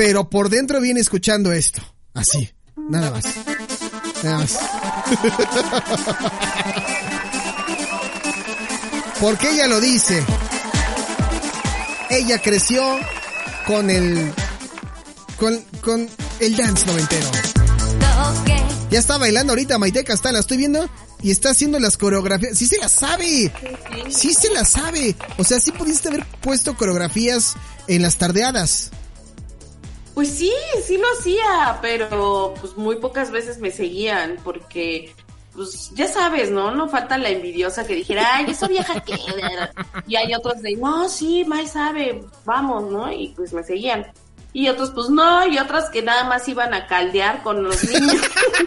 Pero 0.00 0.30
por 0.30 0.48
dentro 0.48 0.80
viene 0.80 0.98
escuchando 0.98 1.52
esto. 1.52 1.82
Así. 2.14 2.50
Nada 2.88 3.10
más. 3.10 3.24
Nada 4.22 4.38
más. 4.38 4.58
Porque 9.20 9.50
ella 9.50 9.66
lo 9.66 9.78
dice. 9.78 10.24
Ella 12.08 12.40
creció 12.40 12.82
con 13.66 13.90
el. 13.90 14.32
con, 15.36 15.60
con 15.82 16.08
el 16.40 16.56
dance 16.56 16.86
noventero. 16.86 17.26
Ya 18.90 19.00
está 19.00 19.18
bailando 19.18 19.52
ahorita 19.52 19.76
Maite 19.76 20.02
Castán, 20.02 20.32
la 20.32 20.40
estoy 20.40 20.56
viendo 20.56 20.88
y 21.20 21.30
está 21.30 21.50
haciendo 21.50 21.78
las 21.78 21.98
coreografías. 21.98 22.56
Sí 22.56 22.66
se 22.66 22.78
las 22.78 22.92
sabe. 22.92 23.52
Sí 24.08 24.32
se 24.32 24.48
las 24.48 24.70
sabe. 24.70 25.14
O 25.36 25.44
sea, 25.44 25.60
sí 25.60 25.72
pudiste 25.72 26.08
haber 26.08 26.24
puesto 26.40 26.74
coreografías 26.74 27.54
en 27.86 28.00
las 28.00 28.16
tardeadas. 28.16 28.92
Pues 30.14 30.28
sí, 30.30 30.52
sí 30.84 30.98
lo 30.98 31.06
hacía, 31.18 31.78
pero 31.80 32.54
pues 32.60 32.76
muy 32.76 32.96
pocas 32.96 33.30
veces 33.30 33.58
me 33.58 33.70
seguían 33.70 34.38
porque 34.42 35.14
pues 35.54 35.90
ya 35.94 36.08
sabes, 36.08 36.50
¿no? 36.50 36.70
No 36.74 36.88
falta 36.88 37.18
la 37.18 37.28
envidiosa 37.28 37.86
que 37.86 37.94
dijera, 37.94 38.36
ay, 38.36 38.46
esa 38.50 38.68
vieja 38.68 39.00
que... 39.00 39.16
Y 40.06 40.16
hay 40.16 40.34
otros 40.34 40.62
de, 40.62 40.76
no, 40.76 41.08
sí, 41.08 41.44
May 41.44 41.66
sabe, 41.66 42.24
vamos, 42.44 42.90
¿no? 42.90 43.12
Y 43.12 43.28
pues 43.36 43.52
me 43.52 43.62
seguían. 43.62 44.06
Y 44.52 44.68
otros, 44.68 44.90
pues 44.90 45.10
no, 45.10 45.46
y 45.46 45.58
otras 45.58 45.90
que 45.90 46.02
nada 46.02 46.24
más 46.24 46.48
iban 46.48 46.74
a 46.74 46.86
caldear 46.86 47.42
con 47.42 47.62
los 47.62 47.84
niños. 47.84 48.16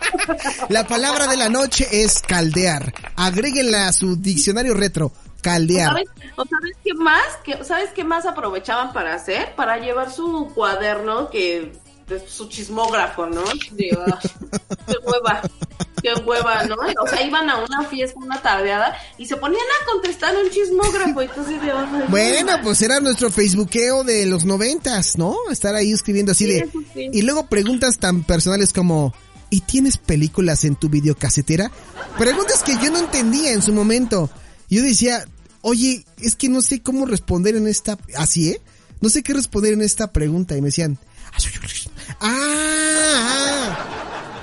La 0.69 0.87
palabra 0.87 1.27
de 1.27 1.35
la 1.35 1.49
noche 1.49 1.87
es 1.91 2.21
caldear. 2.21 2.93
Agréguenla 3.17 3.87
a 3.87 3.93
su 3.93 4.15
diccionario 4.15 4.73
retro. 4.73 5.11
Caldear. 5.43 5.89
¿Sabes, 5.89 6.09
o 6.37 6.45
sabes 6.45 6.75
qué 6.83 6.93
más? 6.95 7.21
¿Qué- 7.43 7.63
¿Sabes 7.63 7.91
qué 7.91 8.03
más 8.03 8.25
aprovechaban 8.25 8.91
para 8.93 9.13
hacer? 9.13 9.53
Para 9.55 9.77
llevar 9.77 10.11
su 10.11 10.51
cuaderno, 10.55 11.29
que 11.29 11.71
su 12.27 12.47
chismógrafo, 12.49 13.27
¿no? 13.27 13.41
Ay, 13.51 13.59
qué 13.77 13.91
hueva, 15.05 15.41
qué 16.01 16.13
hueva, 16.25 16.63
¿no? 16.65 16.75
O 17.01 17.07
sea, 17.07 17.25
iban 17.25 17.49
a 17.49 17.63
una 17.63 17.83
fiesta, 17.83 18.19
una 18.19 18.41
tardeada, 18.41 18.95
y 19.17 19.25
se 19.25 19.35
ponían 19.37 19.61
a 19.81 19.85
contestar 19.91 20.35
un 20.35 20.49
chismógrafo, 20.51 21.21
y 21.21 21.25
entonces 21.25 21.61
de, 21.61 21.71
Bueno, 22.09 22.51
no, 22.57 22.61
pues 22.63 22.81
era 22.81 22.99
nuestro 22.99 23.29
facebookeo 23.31 24.03
de 24.03 24.25
los 24.25 24.43
noventas, 24.45 25.17
¿no? 25.17 25.35
Estar 25.49 25.75
ahí 25.75 25.91
escribiendo 25.91 26.33
así 26.33 26.45
Sí, 26.45 26.51
de... 26.53 26.69
sí. 26.93 27.09
Y 27.13 27.21
luego 27.21 27.47
preguntas 27.47 27.97
tan 27.99 28.23
personales 28.23 28.73
como... 28.73 29.13
¿Y 29.49 29.61
tienes 29.61 29.97
películas 29.97 30.63
en 30.63 30.75
tu 30.75 30.89
videocasetera? 30.89 31.69
Preguntas 32.17 32.63
que 32.63 32.75
yo 32.83 32.89
no 32.89 32.97
entendía 32.97 33.53
en 33.53 33.61
su 33.61 33.71
momento. 33.71 34.27
Yo 34.73 34.81
decía, 34.81 35.25
oye, 35.61 36.03
es 36.21 36.35
que 36.35 36.49
no 36.49 36.61
sé 36.61 36.81
cómo 36.81 37.05
responder 37.05 37.55
en 37.55 37.67
esta... 37.67 37.97
¿Así, 38.15 38.49
eh? 38.49 38.61
No 39.01 39.09
sé 39.09 39.21
qué 39.21 39.33
responder 39.33 39.73
en 39.73 39.81
esta 39.81 40.11
pregunta. 40.11 40.57
Y 40.57 40.61
me 40.61 40.67
decían... 40.67 40.97
¡Ah! 42.19 42.21
ah". 42.21 43.93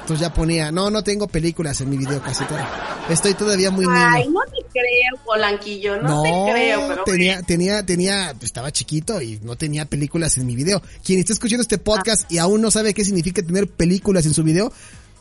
Entonces 0.01 0.27
ya 0.27 0.35
ponía, 0.35 0.73
no, 0.73 0.91
no 0.91 1.05
tengo 1.05 1.29
películas 1.29 1.81
en 1.81 1.91
mi 1.91 1.97
videocasetera. 1.97 3.07
Estoy 3.09 3.35
todavía 3.35 3.71
muy 3.71 3.87
niño. 3.87 4.09
Ay, 4.11 4.29
no 4.29 4.41
te 4.45 4.67
creo, 4.73 5.25
Polanquillo, 5.25 6.03
no, 6.03 6.23
te 6.23 6.53
creo, 6.53 6.89
pero... 6.89 7.05
tenía, 7.05 7.43
tenía, 7.43 7.87
tenía, 7.87 8.35
estaba 8.43 8.73
chiquito 8.73 9.23
y 9.23 9.39
no 9.43 9.55
tenía 9.55 9.85
películas 9.85 10.37
en 10.37 10.47
mi 10.47 10.57
video. 10.57 10.83
Quien 11.05 11.21
está 11.21 11.33
escuchando 11.33 11.63
este 11.63 11.79
podcast 11.79 12.31
y 12.31 12.39
aún 12.39 12.61
no 12.61 12.73
sabe 12.73 12.93
qué 12.93 13.05
significa 13.05 13.41
tener 13.41 13.69
películas 13.69 14.27
en 14.27 14.35
su 14.35 14.43
video, 14.43 14.73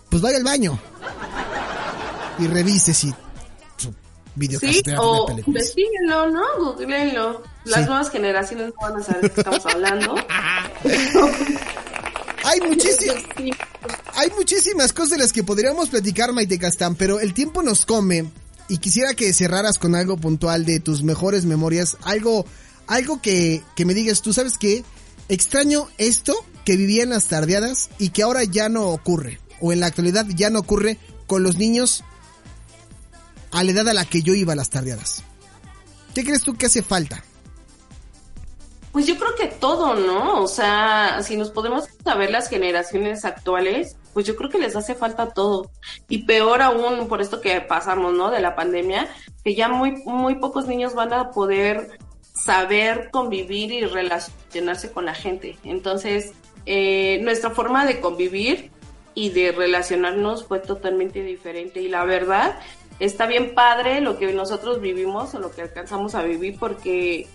pues 0.10 0.24
vaya 0.24 0.38
al 0.38 0.43
baño 0.43 0.80
y 2.39 2.48
revise 2.48 2.93
si 2.93 3.13
Sí, 4.47 4.82
o 4.97 5.25
películas. 5.25 5.47
investíguenlo, 5.75 6.30
¿no? 6.32 6.41
Googleenlo. 6.60 7.43
Las 7.65 7.82
Sí. 7.82 7.86
nuevas 7.88 8.10
generaciones 8.10 8.67
no 8.67 8.73
van 8.82 8.99
a 8.99 9.04
saber 9.04 9.21
de 9.23 9.30
qué 9.32 9.41
estamos 9.41 9.65
hablando. 9.65 10.15
Hay 12.43 12.62
muchísimas, 12.62 13.17
hay 14.15 14.30
muchísimas 14.36 14.93
cosas 14.93 15.12
de 15.12 15.17
las 15.19 15.34
que 15.34 15.43
podríamos 15.43 15.89
platicar, 15.89 16.32
Maite 16.34 16.58
Castán, 16.58 16.95
pero 16.95 17.19
el 17.19 17.34
tiempo 17.34 17.62
nos 17.62 17.86
come 17.86 18.32
y 18.69 18.78
quisiera 18.78 19.13
que 19.13 19.32
cerraras 19.34 19.78
con 19.78 19.93
algo 19.93 20.17
puntual 20.17 20.65
de 20.65 20.80
tus 20.80 21.04
mejores 21.04 21.45
memorias, 21.45 21.97
algo, 22.04 22.45
algo 22.88 23.21
que, 23.21 23.62
que 23.75 23.86
me 23.86 23.93
digas, 23.93 24.21
tú 24.21 24.34
sabes 24.34 24.58
qué, 24.58 24.84
extraño 25.28 25.89
esto 25.97 26.34
que 26.65 26.78
vivía 26.78 27.04
en 27.04 27.10
las 27.10 27.25
tardeadas 27.25 27.89
y 27.99 28.10
que 28.10 28.23
ahora 28.23 28.43
ya 28.45 28.69
no 28.69 28.86
ocurre, 28.88 29.39
o 29.60 29.71
en 29.73 29.82
la 29.82 29.88
actualidad 29.88 30.25
ya 30.34 30.49
no 30.49 30.60
ocurre 30.60 30.97
con 31.28 31.43
los 31.43 31.58
niños 31.58 32.04
a 33.51 33.63
la 33.63 33.71
edad 33.71 33.88
a 33.89 33.93
la 33.93 34.05
que 34.05 34.21
yo 34.21 34.33
iba 34.33 34.53
a 34.53 34.55
las 34.55 34.69
tardeadas. 34.69 35.23
¿Qué 36.13 36.23
crees 36.23 36.43
tú 36.43 36.55
que 36.55 36.65
hace 36.65 36.81
falta? 36.81 37.23
Pues 38.91 39.05
yo 39.05 39.17
creo 39.17 39.35
que 39.35 39.47
todo, 39.47 39.93
¿no? 39.95 40.41
O 40.41 40.47
sea, 40.47 41.21
si 41.21 41.38
nos 41.38 41.51
podemos 41.51 41.85
saber 42.03 42.31
las 42.31 42.49
generaciones 42.49 43.23
actuales, 43.23 43.95
pues 44.13 44.25
yo 44.25 44.35
creo 44.35 44.49
que 44.49 44.57
les 44.57 44.75
hace 44.75 44.95
falta 44.95 45.29
todo. 45.29 45.69
Y 46.07 46.23
peor 46.23 46.62
aún 46.62 47.07
por 47.07 47.21
esto 47.21 47.39
que 47.39 47.62
pasamos, 47.62 48.13
¿no? 48.13 48.31
De 48.31 48.41
la 48.41 48.55
pandemia, 48.55 49.07
que 49.43 49.53
ya 49.53 49.69
muy, 49.69 49.91
muy 50.05 50.35
pocos 50.35 50.65
niños 50.67 50.95
van 50.95 51.13
a 51.13 51.29
poder 51.29 51.99
saber 52.33 53.09
convivir 53.12 53.71
y 53.71 53.85
relacionarse 53.85 54.91
con 54.91 55.05
la 55.05 55.13
gente. 55.13 55.57
Entonces, 55.63 56.31
eh, 56.65 57.19
nuestra 57.21 57.51
forma 57.51 57.85
de 57.85 57.99
convivir 57.99 58.71
y 59.13 59.29
de 59.29 59.51
relacionarnos 59.51 60.45
fue 60.45 60.59
totalmente 60.59 61.21
diferente. 61.21 61.81
Y 61.81 61.89
la 61.89 62.05
verdad, 62.05 62.59
está 62.99 63.25
bien 63.25 63.53
padre 63.55 64.01
lo 64.01 64.17
que 64.17 64.31
nosotros 64.33 64.81
vivimos 64.81 65.33
o 65.33 65.39
lo 65.39 65.51
que 65.51 65.62
alcanzamos 65.62 66.15
a 66.15 66.23
vivir 66.23 66.57
porque 66.59 67.27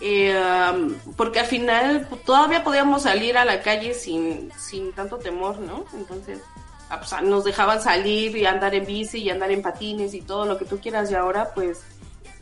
eh, 0.00 0.34
porque 1.16 1.38
al 1.40 1.46
final 1.46 2.08
todavía 2.26 2.64
podíamos 2.64 3.02
salir 3.02 3.38
a 3.38 3.44
la 3.44 3.62
calle 3.62 3.94
sin, 3.94 4.50
sin 4.58 4.92
tanto 4.92 5.18
temor, 5.18 5.60
¿no? 5.60 5.84
Entonces 5.94 6.40
ah, 6.90 6.98
pues, 6.98 7.22
nos 7.22 7.44
dejaban 7.44 7.80
salir 7.80 8.36
y 8.36 8.44
andar 8.44 8.74
en 8.74 8.84
bici 8.84 9.18
y 9.18 9.30
andar 9.30 9.52
en 9.52 9.62
patines 9.62 10.12
y 10.14 10.20
todo 10.20 10.44
lo 10.44 10.58
que 10.58 10.64
tú 10.64 10.80
quieras 10.80 11.08
y 11.12 11.14
ahora 11.14 11.54
pues, 11.54 11.82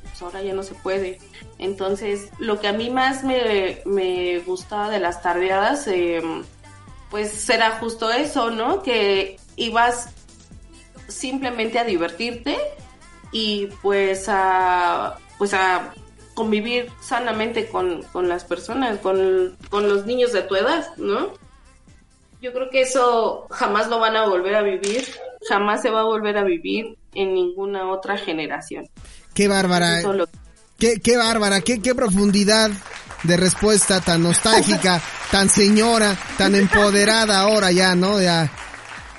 pues 0.03 0.23
ahora 0.23 0.41
ya 0.41 0.55
no 0.55 0.63
se 0.63 0.75
puede. 0.75 1.19
Entonces 1.59 2.31
lo 2.39 2.59
que 2.61 2.69
a 2.69 2.73
mí 2.73 2.89
más 2.89 3.25
me, 3.25 3.83
me 3.85 4.39
gustaba 4.39 4.89
de 4.89 5.01
las 5.01 5.21
tardeadas 5.21 5.87
eh, 5.89 6.23
pues 7.11 7.51
era 7.51 7.73
justo 7.73 8.11
eso, 8.11 8.51
¿no? 8.51 8.83
Que 8.83 9.39
ibas 9.57 10.15
simplemente 11.21 11.79
a 11.79 11.85
divertirte 11.85 12.57
y 13.33 13.67
pues 13.83 14.25
a 14.29 15.17
pues 15.39 15.55
a 15.55 15.93
convivir 16.35 16.91
sanamente 17.03 17.67
con, 17.69 18.03
con 18.13 18.29
las 18.29 18.45
personas, 18.45 18.99
con, 18.99 19.57
con 19.69 19.89
los 19.89 20.07
niños 20.07 20.33
de 20.33 20.43
tu 20.43 20.55
edad, 20.57 20.87
¿no? 20.97 21.33
Yo 22.41 22.53
creo 22.53 22.71
que 22.71 22.81
eso 22.83 23.47
jamás 23.51 23.89
lo 23.89 23.99
van 23.99 24.17
a 24.17 24.27
volver 24.27 24.55
a 24.55 24.63
vivir, 24.63 25.07
jamás 25.49 25.83
se 25.83 25.91
va 25.91 26.01
a 26.01 26.05
volver 26.05 26.39
a 26.39 26.45
vivir 26.45 26.97
en 27.15 27.35
ninguna 27.35 27.91
otra 27.91 28.17
generación. 28.17 28.89
Qué 29.35 29.49
bárbara. 29.49 30.01
Lo- 30.03 30.29
Qué, 30.79 30.99
qué 31.01 31.19
bárbara, 31.19 31.61
qué, 31.61 31.83
qué 31.83 31.95
profundidad 31.95 32.71
de 33.25 33.37
respuesta 33.37 34.01
tan 34.01 34.23
nostálgica, 34.23 35.03
tan 35.31 35.51
señora, 35.51 36.17
tan 36.39 36.55
empoderada 36.55 37.41
ahora 37.41 37.71
ya, 37.71 37.95
¿no? 37.95 38.19
Ya. 38.23 38.51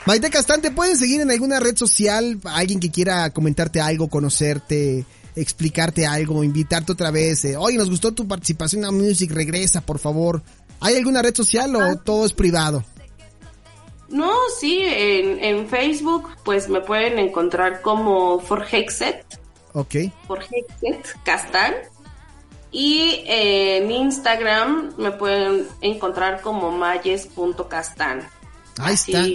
Maite 0.05 0.29
Castán, 0.29 0.61
¿te 0.61 0.71
pueden 0.71 0.97
seguir 0.97 1.21
en 1.21 1.29
alguna 1.31 1.59
red 1.59 1.77
social? 1.77 2.39
Alguien 2.45 2.79
que 2.79 2.89
quiera 2.89 3.29
comentarte 3.29 3.79
algo, 3.81 4.09
conocerte, 4.09 5.05
explicarte 5.35 6.07
algo, 6.07 6.43
invitarte 6.43 6.91
otra 6.91 7.11
vez. 7.11 7.45
eh, 7.45 7.55
Oye, 7.57 7.77
nos 7.77 7.89
gustó 7.89 8.11
tu 8.11 8.27
participación 8.27 8.83
en 8.83 8.97
Music, 8.97 9.31
regresa, 9.31 9.81
por 9.81 9.99
favor. 9.99 10.41
¿Hay 10.79 10.95
alguna 10.97 11.21
red 11.21 11.35
social 11.35 11.75
o 11.75 11.95
todo 11.97 12.25
es 12.25 12.33
privado? 12.33 12.83
No, 14.09 14.33
sí, 14.59 14.81
en, 14.83 15.41
en 15.43 15.69
Facebook 15.69 16.29
pues 16.43 16.67
me 16.67 16.81
pueden 16.81 17.19
encontrar 17.19 17.81
como 17.81 18.39
Forhexet, 18.39 19.23
Ok. 19.73 19.95
Forhexet 20.27 21.15
Castán. 21.23 21.73
Y 22.73 23.23
en 23.25 23.91
Instagram 23.91 24.93
me 24.97 25.11
pueden 25.11 25.67
encontrar 25.81 26.41
como 26.41 26.71
mayes.castán. 26.71 28.27
Ahí 28.77 28.93
está. 28.93 29.25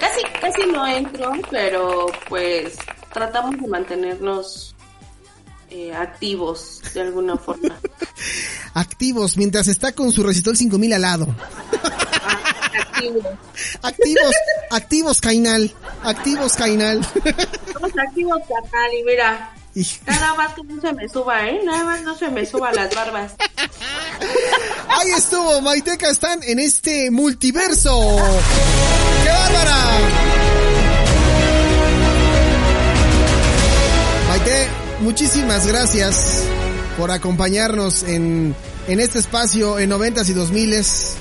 Casi, 0.00 0.22
casi 0.40 0.66
no 0.70 0.86
entro, 0.86 1.32
pero 1.50 2.06
pues 2.28 2.76
tratamos 3.12 3.60
de 3.60 3.66
mantenernos 3.66 4.74
eh, 5.70 5.92
activos 5.94 6.80
de 6.94 7.00
alguna 7.02 7.36
forma. 7.36 7.78
Activos, 8.74 9.36
mientras 9.36 9.68
está 9.68 9.92
con 9.92 10.12
su 10.12 10.22
recitol 10.22 10.56
5000 10.56 10.92
al 10.92 11.02
lado. 11.02 11.26
activos. 12.78 13.26
Activos, 13.82 14.34
activos, 14.70 15.20
Cainal. 15.20 15.74
Activos, 16.02 16.54
Cainal. 16.54 17.00
Estamos 17.66 17.92
activos, 17.98 18.40
carnal, 18.48 18.90
y 18.94 19.04
mira, 19.04 19.54
nada 20.06 20.34
más 20.34 20.54
que 20.54 20.62
no 20.64 20.80
se 20.80 20.92
me 20.92 21.08
suba, 21.08 21.48
¿eh? 21.48 21.60
Nada 21.64 21.84
más 21.84 22.02
no 22.02 22.16
se 22.16 22.28
me 22.28 22.46
suba 22.46 22.72
las 22.72 22.94
barbas. 22.94 23.34
Ahí 24.88 25.10
estuvo, 25.10 25.60
Maiteca 25.60 26.08
están 26.10 26.42
en 26.42 26.58
este 26.58 27.10
multiverso. 27.10 28.16
¡Qué 29.48 29.54
bárbara! 29.54 29.98
Maite, 34.28 34.68
muchísimas 35.00 35.66
gracias 35.66 36.44
por 36.98 37.10
acompañarnos 37.10 38.02
en, 38.02 38.54
en 38.88 39.00
este 39.00 39.18
espacio 39.18 39.78
en 39.78 39.88
noventas 39.88 40.28
y 40.28 40.34
dos 40.34 40.50
miles. 40.50 41.14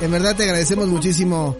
En 0.00 0.10
verdad 0.10 0.36
te 0.36 0.44
agradecemos 0.44 0.86
muchísimo 0.86 1.56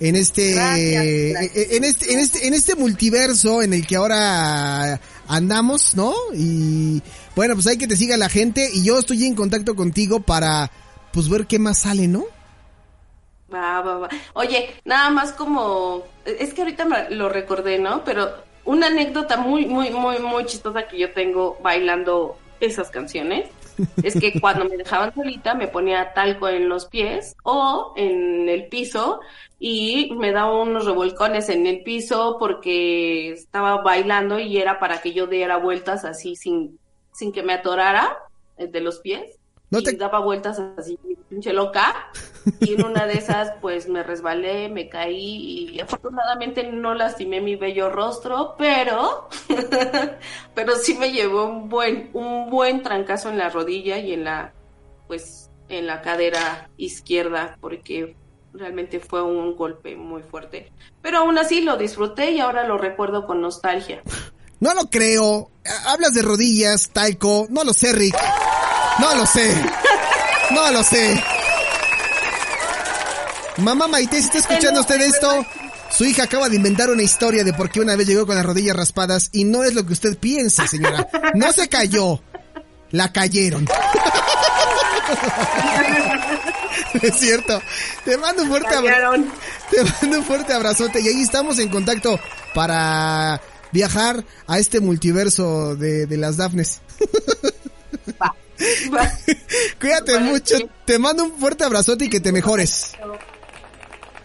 en 0.00 0.16
este, 0.16 0.52
Gracias, 0.52 1.04
en 1.04 1.84
este, 1.84 2.12
en 2.12 2.18
este, 2.18 2.46
en 2.48 2.54
este 2.54 2.74
multiverso 2.74 3.62
en 3.62 3.72
el 3.72 3.86
que 3.86 3.96
ahora 3.96 5.00
andamos, 5.28 5.94
¿no? 5.94 6.12
Y 6.34 7.02
bueno, 7.36 7.54
pues 7.54 7.68
hay 7.68 7.76
que 7.76 7.86
te 7.86 7.96
siga 7.96 8.16
la 8.16 8.28
gente 8.28 8.68
y 8.72 8.82
yo 8.82 8.98
estoy 8.98 9.24
en 9.26 9.36
contacto 9.36 9.76
contigo 9.76 10.20
para, 10.20 10.72
pues 11.12 11.28
ver 11.28 11.46
qué 11.46 11.60
más 11.60 11.78
sale, 11.78 12.08
¿no? 12.08 12.24
Va, 13.52 13.80
va, 13.80 13.98
va. 13.98 14.08
Oye, 14.34 14.70
nada 14.84 15.10
más 15.10 15.32
como, 15.32 16.04
es 16.24 16.54
que 16.54 16.62
ahorita 16.62 16.84
me 16.84 17.10
lo 17.10 17.28
recordé, 17.28 17.78
¿no? 17.78 18.02
Pero 18.04 18.30
una 18.64 18.86
anécdota 18.86 19.36
muy, 19.36 19.66
muy, 19.66 19.90
muy, 19.90 20.18
muy 20.18 20.46
chistosa 20.46 20.86
que 20.86 20.98
yo 20.98 21.12
tengo 21.12 21.58
bailando 21.62 22.38
esas 22.60 22.90
canciones 22.90 23.50
es 24.02 24.18
que 24.18 24.40
cuando 24.40 24.64
me 24.64 24.76
dejaban 24.76 25.14
solita 25.14 25.54
me 25.54 25.68
ponía 25.68 26.12
talco 26.12 26.48
en 26.48 26.68
los 26.68 26.86
pies 26.86 27.34
o 27.42 27.92
en 27.96 28.48
el 28.48 28.68
piso 28.68 29.20
y 29.58 30.12
me 30.16 30.32
daba 30.32 30.62
unos 30.62 30.84
revolcones 30.84 31.48
en 31.48 31.66
el 31.66 31.82
piso 31.82 32.36
porque 32.38 33.32
estaba 33.32 33.82
bailando 33.82 34.38
y 34.38 34.58
era 34.58 34.78
para 34.78 35.00
que 35.00 35.12
yo 35.12 35.26
diera 35.26 35.56
vueltas 35.56 36.04
así 36.04 36.36
sin, 36.36 36.78
sin 37.12 37.32
que 37.32 37.42
me 37.42 37.54
atorara 37.54 38.18
eh, 38.58 38.66
de 38.66 38.80
los 38.80 39.00
pies. 39.00 39.38
No 39.72 39.80
y 39.80 39.82
te- 39.84 39.96
daba 39.96 40.20
vueltas 40.20 40.60
así, 40.78 40.96
pinche 41.28 41.52
loca. 41.52 42.10
Y 42.60 42.74
en 42.74 42.84
una 42.84 43.06
de 43.06 43.14
esas, 43.14 43.52
pues 43.60 43.88
me 43.88 44.02
resbalé, 44.04 44.68
me 44.68 44.88
caí 44.88 45.70
y 45.74 45.80
afortunadamente 45.80 46.64
no 46.70 46.94
lastimé 46.94 47.40
mi 47.40 47.56
bello 47.56 47.88
rostro, 47.90 48.54
pero, 48.58 49.28
pero 50.54 50.76
sí 50.76 50.94
me 50.94 51.10
llevó 51.12 51.44
un 51.46 51.68
buen, 51.68 52.10
un 52.12 52.50
buen 52.50 52.82
trancazo 52.82 53.30
en 53.30 53.38
la 53.38 53.48
rodilla 53.48 53.98
y 53.98 54.12
en 54.12 54.24
la, 54.24 54.52
pues, 55.06 55.50
en 55.68 55.86
la 55.86 56.02
cadera 56.02 56.68
izquierda, 56.76 57.56
porque 57.60 58.16
realmente 58.52 59.00
fue 59.00 59.22
un 59.22 59.56
golpe 59.56 59.96
muy 59.96 60.22
fuerte. 60.22 60.70
Pero 61.00 61.18
aún 61.18 61.38
así 61.38 61.62
lo 61.62 61.76
disfruté 61.76 62.32
y 62.32 62.40
ahora 62.40 62.66
lo 62.66 62.76
recuerdo 62.78 63.26
con 63.26 63.40
nostalgia. 63.40 64.02
No 64.62 64.74
lo 64.74 64.82
creo. 64.88 65.50
Ha- 65.66 65.92
Hablas 65.92 66.14
de 66.14 66.22
rodillas, 66.22 66.90
talco. 66.90 67.48
No 67.50 67.64
lo 67.64 67.72
sé, 67.72 67.92
Rick. 67.92 68.14
No 68.98 69.14
lo 69.14 69.26
sé. 69.26 69.54
No 70.50 70.70
lo 70.70 70.84
sé. 70.84 71.22
Mamá 73.58 73.86
Maite, 73.86 74.18
si 74.18 74.24
está 74.24 74.38
escuchando 74.38 74.80
usted 74.80 75.00
esto, 75.00 75.46
su 75.90 76.04
hija 76.04 76.24
acaba 76.24 76.48
de 76.48 76.56
inventar 76.56 76.90
una 76.90 77.02
historia 77.02 77.44
de 77.44 77.52
por 77.52 77.70
qué 77.70 77.80
una 77.80 77.96
vez 77.96 78.06
llegó 78.06 78.26
con 78.26 78.36
las 78.36 78.46
rodillas 78.46 78.76
raspadas 78.76 79.28
y 79.32 79.44
no 79.44 79.62
es 79.62 79.74
lo 79.74 79.86
que 79.86 79.92
usted 79.92 80.16
piensa, 80.18 80.66
señora. 80.66 81.08
No 81.34 81.52
se 81.52 81.68
cayó. 81.68 82.20
La 82.90 83.12
cayeron. 83.12 83.66
es 87.02 87.14
cierto. 87.18 87.60
Te 88.04 88.16
mando 88.18 88.42
un 88.42 88.48
fuerte 88.48 88.74
abrazo. 88.74 89.24
Te 89.70 89.84
mando 89.84 90.18
un 90.18 90.24
fuerte 90.24 90.52
abrazote 90.52 91.00
y 91.00 91.08
ahí 91.08 91.22
estamos 91.22 91.58
en 91.58 91.68
contacto 91.68 92.18
para 92.54 93.40
viajar 93.70 94.24
a 94.46 94.58
este 94.58 94.80
multiverso 94.80 95.76
de, 95.76 96.06
de 96.06 96.16
las 96.16 96.36
Dafnes. 96.36 96.80
Cuídate 99.80 100.12
Bueno, 100.12 100.26
mucho, 100.32 100.56
sí. 100.58 100.66
te 100.84 100.98
mando 100.98 101.24
un 101.24 101.32
fuerte 101.38 101.64
abrazote 101.64 102.04
y 102.06 102.10
que 102.10 102.20
te 102.20 102.32
mejores. 102.32 102.92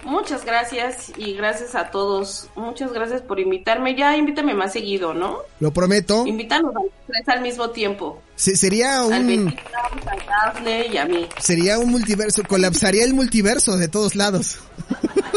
Muchas 0.04 0.46
gracias 0.46 1.12
y 1.18 1.34
gracias 1.34 1.76
a 1.76 1.92
todos. 1.92 2.48
Muchas 2.56 2.94
gracias 2.94 3.22
por 3.22 3.42
invitarme. 3.42 3.94
Ya 3.98 4.16
invítame 4.16 4.54
más 4.54 4.72
seguido, 4.72 5.14
¿no? 5.14 5.40
Lo 5.60 5.72
prometo. 5.72 6.26
Invítanos 6.26 6.74
a 6.76 6.80
los 6.82 6.92
tres 7.06 7.28
al 7.28 7.42
mismo 7.42 7.72
tiempo. 7.72 8.22
Se- 8.36 8.56
sería 8.56 9.02
Al 9.02 9.08
un 9.26 9.28
Betita, 9.48 9.62
a 10.40 10.46
Dafne 10.54 10.88
y 10.88 10.98
a 10.98 11.06
mí. 11.06 11.28
sería 11.40 11.78
un 11.80 11.90
multiverso, 11.92 12.44
colapsaría 12.48 13.04
el 13.04 13.14
multiverso 13.14 13.76
de 13.76 13.90
todos 13.90 14.16
lados. 14.16 14.60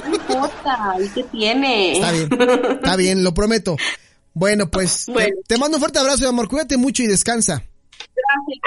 No 0.06 0.14
importa, 0.14 0.94
¿y 1.04 1.08
qué 1.08 1.24
tiene? 1.24 1.92
Está 1.98 2.12
bien. 2.12 2.28
Está 2.74 2.96
bien, 2.96 3.24
lo 3.24 3.34
prometo. 3.34 3.76
Bueno, 4.34 4.70
pues. 4.70 5.06
Te, 5.48 5.58
mando 5.58 5.78
un 5.78 5.80
fuerte 5.80 5.98
abrazo, 5.98 6.28
amor. 6.28 6.46
Cuídate 6.48 6.76
mucho 6.76 7.02
y 7.02 7.08
descansa. 7.08 7.64
Gracias. 7.98 8.60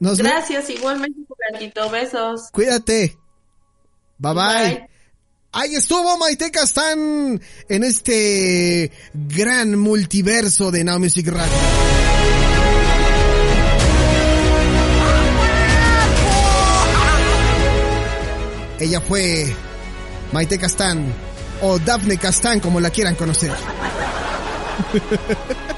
Nos 0.00 0.18
Gracias, 0.18 0.70
igualmente, 0.70 1.20
Juliantito. 1.26 1.90
Besos. 1.90 2.50
Cuídate. 2.52 3.18
Bye 4.18 4.34
bye. 4.34 4.44
Bye. 4.44 4.88
Ahí 5.52 5.74
estuvo 5.74 6.18
Maite 6.18 6.50
Castán 6.50 7.40
en 7.68 7.84
este 7.84 8.92
gran 9.12 9.78
multiverso 9.78 10.70
de 10.70 10.84
Now 10.84 10.98
Music 10.98 11.28
Radio. 11.28 11.52
Ella 18.78 19.00
fue 19.00 19.46
Maite 20.32 20.58
Castán 20.58 21.12
o 21.62 21.78
Daphne 21.78 22.18
Castán 22.18 22.60
como 22.60 22.78
la 22.78 22.90
quieran 22.90 23.14
conocer. 23.14 23.50